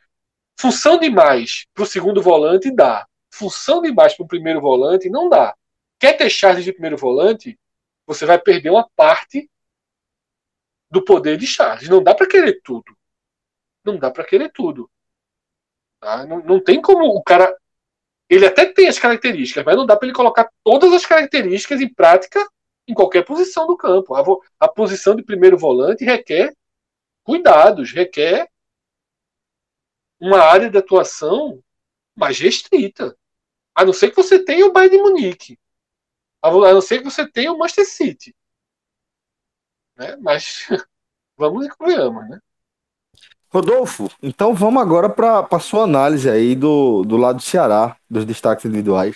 [0.59, 3.07] Função demais para o segundo volante dá.
[3.33, 5.57] Função de baixo para o primeiro volante, não dá.
[5.99, 7.59] Quer ter Charles de primeiro volante,
[8.07, 9.51] você vai perder uma parte
[10.91, 11.89] do poder de Charles.
[11.89, 12.97] Não dá para querer tudo.
[13.85, 14.91] Não dá para querer tudo.
[15.99, 16.27] Tá?
[16.27, 17.57] Não, não tem como o cara.
[18.29, 21.93] Ele até tem as características, mas não dá para ele colocar todas as características em
[21.93, 22.47] prática
[22.87, 24.15] em qualquer posição do campo.
[24.15, 24.23] A,
[24.61, 26.55] a posição de primeiro volante requer
[27.25, 28.49] cuidados, requer
[30.21, 31.63] uma área de atuação
[32.15, 33.17] mais restrita.
[33.75, 35.59] A não ser que você tenha o Bayern de Munique.
[36.43, 38.37] A não ser que você tenha o Manchester City.
[39.97, 40.17] Né?
[40.17, 40.67] Mas
[41.37, 42.39] vamos e convenhamos, né?
[43.49, 48.25] Rodolfo, então vamos agora para a sua análise aí do, do lado do Ceará, dos
[48.25, 49.15] destaques individuais.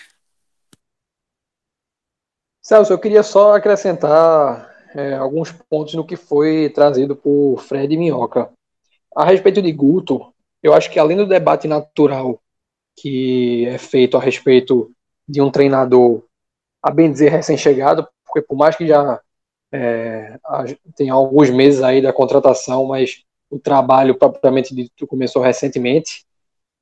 [2.60, 8.50] Celso, eu queria só acrescentar é, alguns pontos no que foi trazido por Fred Minhoca.
[9.14, 12.38] A respeito de Guto, eu acho que além do debate natural
[12.96, 14.90] que é feito a respeito
[15.28, 16.22] de um treinador,
[16.82, 19.20] a bem dizer, recém-chegado, porque por mais que já
[19.72, 20.38] é,
[21.10, 26.24] alguns meses aí da contratação, mas o trabalho propriamente dito começou recentemente.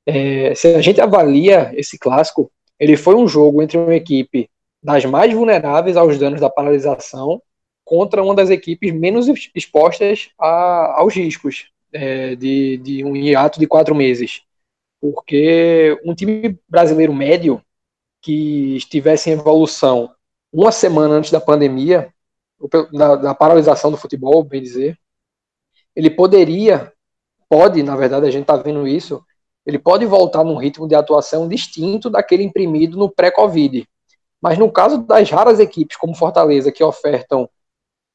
[0.05, 4.49] É, se a gente avalia esse clássico, ele foi um jogo entre uma equipe
[4.81, 7.41] das mais vulneráveis aos danos da paralisação
[7.83, 13.67] contra uma das equipes menos expostas a, aos riscos é, de, de um hiato de
[13.67, 14.41] quatro meses.
[14.99, 17.61] Porque um time brasileiro médio
[18.21, 20.11] que estivesse em evolução
[20.51, 22.13] uma semana antes da pandemia,
[22.93, 24.97] da, da paralisação do futebol, bem dizer,
[25.95, 26.91] ele poderia,
[27.49, 29.23] pode, na verdade, a gente está vendo isso,
[29.65, 33.87] ele pode voltar num ritmo de atuação distinto daquele imprimido no pré-Covid.
[34.41, 37.49] Mas no caso das raras equipes como Fortaleza, que ofertam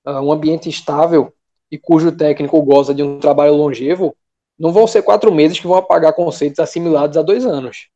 [0.06, 1.32] uh, um ambiente estável
[1.70, 4.16] e cujo técnico goza de um trabalho longevo,
[4.60, 7.88] não vão ser quatro meses que vão apagar conceitos assimilados há dois anos.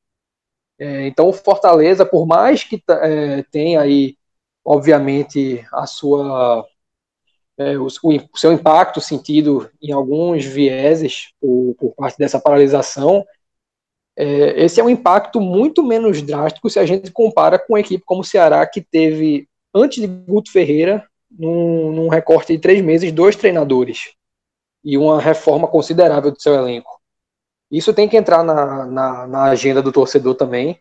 [0.79, 4.17] É, então, Fortaleza, por mais que é, tenha aí,
[4.65, 6.67] obviamente, a sua
[7.59, 13.25] é, o, o, seu impacto sentido em alguns vieses por, por parte dessa paralisação,
[14.17, 18.05] é, esse é um impacto muito menos drástico se a gente compara com uma equipe
[18.07, 23.13] como o Ceará, que teve, antes de Guto Ferreira, num, num recorte de três meses,
[23.13, 24.15] dois treinadores
[24.85, 27.01] e uma reforma considerável do seu elenco.
[27.71, 30.79] Isso tem que entrar na, na, na agenda do torcedor também,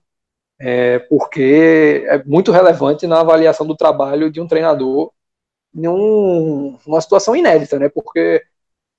[0.60, 5.12] é, porque é muito relevante na avaliação do trabalho de um treinador
[5.74, 7.90] num, numa situação inédita, né?
[7.90, 8.44] Porque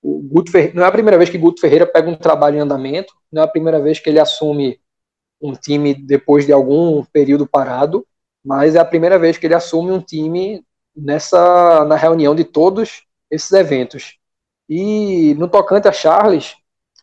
[0.03, 2.61] o Guto Ferreira, não é a primeira vez que Guto Ferreira pega um trabalho em
[2.61, 4.81] andamento, não é a primeira vez que ele assume
[5.41, 8.07] um time depois de algum período parado,
[8.45, 10.65] mas é a primeira vez que ele assume um time
[10.97, 14.19] nessa na reunião de todos esses eventos.
[14.69, 16.57] E no tocante a Charles,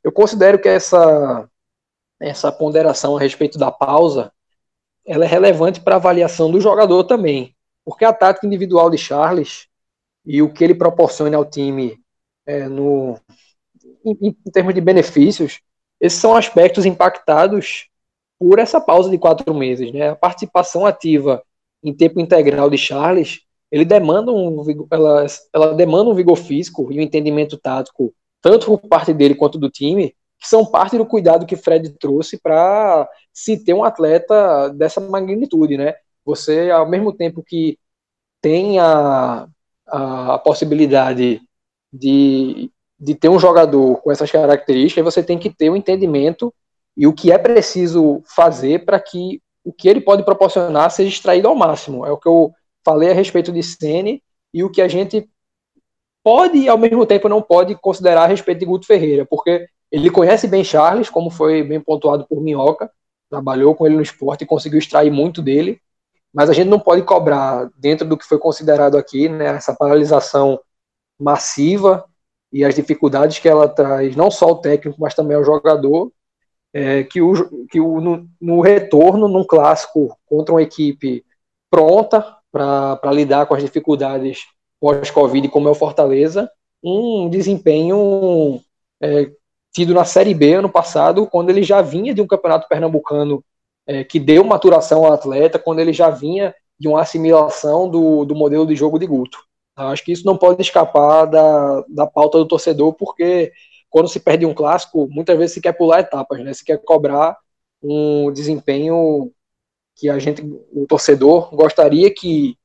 [0.03, 1.47] eu considero que essa
[2.22, 4.32] essa ponderação a respeito da pausa,
[5.05, 7.55] ela é relevante para a avaliação do jogador também.
[7.84, 9.68] Porque a tática individual de Charles
[10.24, 11.99] e o que ele proporciona ao time
[12.45, 13.20] é, no,
[14.05, 15.62] em, em, termos de benefícios,
[15.99, 17.88] esses são aspectos impactados
[18.39, 19.91] por essa pausa de quatro meses.
[19.91, 20.09] Né?
[20.09, 21.43] A participação ativa
[21.84, 23.41] em tempo integral de Charles,
[23.72, 28.80] ele demanda um, ela, ela demanda um vigor físico e um entendimento tático, tanto por
[28.80, 33.63] parte dele quanto do time, que são parte do cuidado que Fred trouxe para se
[33.63, 35.93] ter um atleta dessa magnitude, né?
[36.26, 37.78] Você, ao mesmo tempo que
[38.41, 39.47] tem a,
[39.88, 41.41] a, possibilidade
[41.93, 46.53] de, de ter um jogador com essas características, você tem que ter o um entendimento
[46.97, 51.47] e o que é preciso fazer para que o que ele pode proporcionar seja extraído
[51.47, 52.03] ao máximo.
[52.03, 52.51] É o que eu
[52.84, 54.23] falei a respeito de Sene
[54.53, 55.29] e o que a gente
[56.23, 60.09] pode e ao mesmo tempo não pode considerar a respeito de Guto Ferreira, porque ele
[60.09, 62.89] conhece bem Charles, como foi bem pontuado por Minhoca,
[63.29, 65.82] trabalhou com ele no esporte e conseguiu extrair muito dele,
[66.34, 70.59] mas a gente não pode cobrar dentro do que foi considerado aqui, né, essa paralisação
[71.19, 72.05] massiva
[72.51, 76.11] e as dificuldades que ela traz, não só o técnico, mas também ao jogador,
[76.73, 81.25] é, que, o, que o, no, no, retorno, num clássico contra uma equipe
[81.69, 84.39] pronta para lidar com as dificuldades
[84.80, 86.49] pós-Covid, como é o Fortaleza,
[86.84, 88.60] um desempenho
[89.02, 89.32] é,
[89.72, 93.43] tido na Série B ano passado, quando ele já vinha de um campeonato pernambucano
[93.88, 98.36] é, que deu maturação ao atleta quando ele já vinha de uma assimilação do, do
[98.36, 99.38] modelo de jogo de Guto.
[99.76, 103.52] Acho que isso não pode escapar da, da pauta do torcedor, porque
[103.89, 106.54] quando se perde um clássico, muitas vezes se quer pular etapas, né?
[106.54, 107.38] Se quer cobrar
[107.82, 109.32] um desempenho
[110.02, 112.58] que a gente, o torcedor, gostaria que,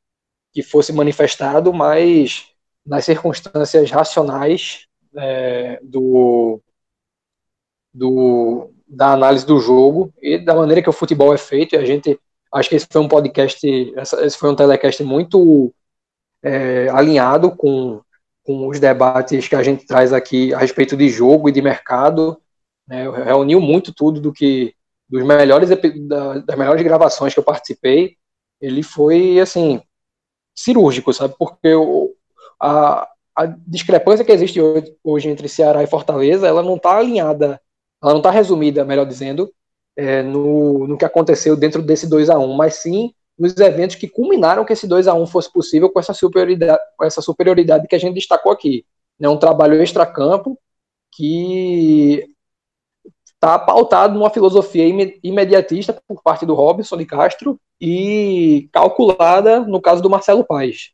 [0.55, 2.47] que fosse manifestado, mas
[2.85, 6.59] nas circunstâncias racionais é, do,
[7.93, 11.75] do, da análise do jogo e da maneira que o futebol é feito.
[11.75, 12.19] E a gente,
[12.55, 15.75] acho que esse foi um podcast, esse foi um telecast muito
[16.43, 18.01] é, alinhado com,
[18.45, 22.41] com os debates que a gente traz aqui a respeito de jogo e de mercado.
[22.89, 24.75] Né, reuniu muito tudo do que
[25.09, 28.17] dos melhores das melhores gravações que eu participei.
[28.61, 29.81] Ele foi assim
[30.55, 31.35] cirúrgico, sabe?
[31.39, 32.15] Porque o,
[32.61, 37.61] a, a discrepância que existe hoje, hoje, entre Ceará e Fortaleza, ela não está alinhada,
[38.03, 39.53] ela não está resumida, melhor dizendo,
[39.97, 44.09] é, no, no que aconteceu dentro desse 2 a 1 mas sim nos eventos que
[44.09, 47.95] culminaram que esse 2 a 1 fosse possível com essa superioridade, com essa superioridade que
[47.95, 48.85] a gente destacou aqui.
[49.21, 50.59] É um trabalho extracampo
[51.13, 52.27] que
[53.37, 54.85] está pautado numa filosofia
[55.23, 60.91] imediatista por parte do Robson de Castro e calculada no caso do Marcelo Paes.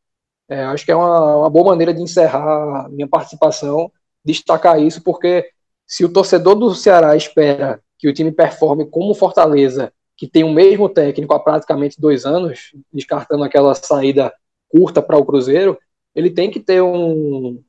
[0.48, 3.90] É, acho que é uma, uma, boa maneira de encerrar minha participação,
[4.24, 5.48] destacar isso, porque
[5.86, 10.52] se o torcedor do Ceará espera que o time performe como Fortaleza, que tem o
[10.52, 14.32] mesmo técnico há praticamente dois anos, descartando aquela saída
[14.68, 15.78] curta para o Cruzeiro,
[16.14, 17.62] ele tem que ter um,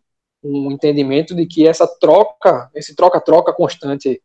[0.43, 4.21] um entendimento de que essa troca, esse troca-troca constante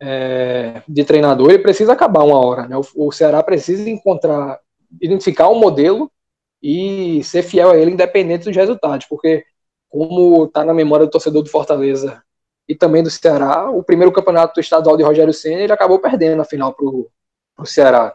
[0.00, 2.68] é, de treinador, ele precisa acabar uma hora.
[2.68, 2.76] Né?
[2.76, 4.60] O, o Ceará precisa encontrar,
[5.00, 6.10] identificar um modelo
[6.62, 9.44] e ser fiel a ele independente dos resultados, porque
[9.88, 12.22] como está na memória do torcedor do Fortaleza
[12.68, 16.44] e também do Ceará, o primeiro campeonato estadual de Rogério Senna ele acabou perdendo a
[16.44, 18.14] final para o Ceará.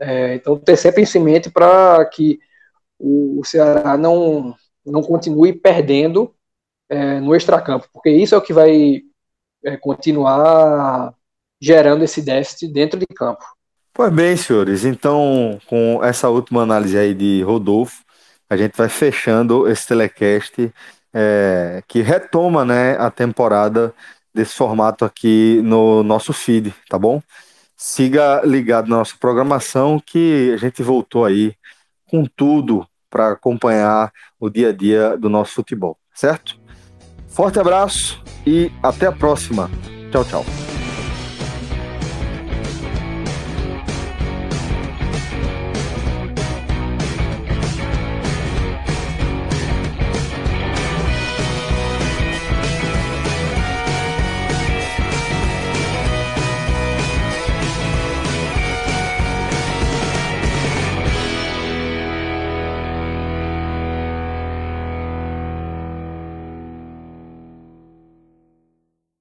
[0.00, 2.40] É, então ter sempre em mente para que
[2.98, 4.54] o, o, Ceará não,
[4.84, 6.34] não continue perdendo
[6.88, 9.02] é, no extracampo, porque isso é o que vai
[9.64, 11.14] é, continuar
[11.60, 13.44] gerando esse déficit dentro de campo.
[13.92, 18.02] Pois bem, senhores, então com essa última análise aí de Rodolfo,
[18.50, 20.72] a gente vai fechando esse telecast
[21.12, 23.94] é, que retoma né, a temporada
[24.34, 27.22] desse formato aqui no nosso feed, tá bom?
[27.76, 31.54] Siga ligado na nossa programação que a gente voltou aí
[32.10, 36.63] com tudo para acompanhar o dia a dia do nosso futebol, certo?
[37.34, 39.68] Forte abraço e até a próxima.
[40.12, 40.73] Tchau, tchau.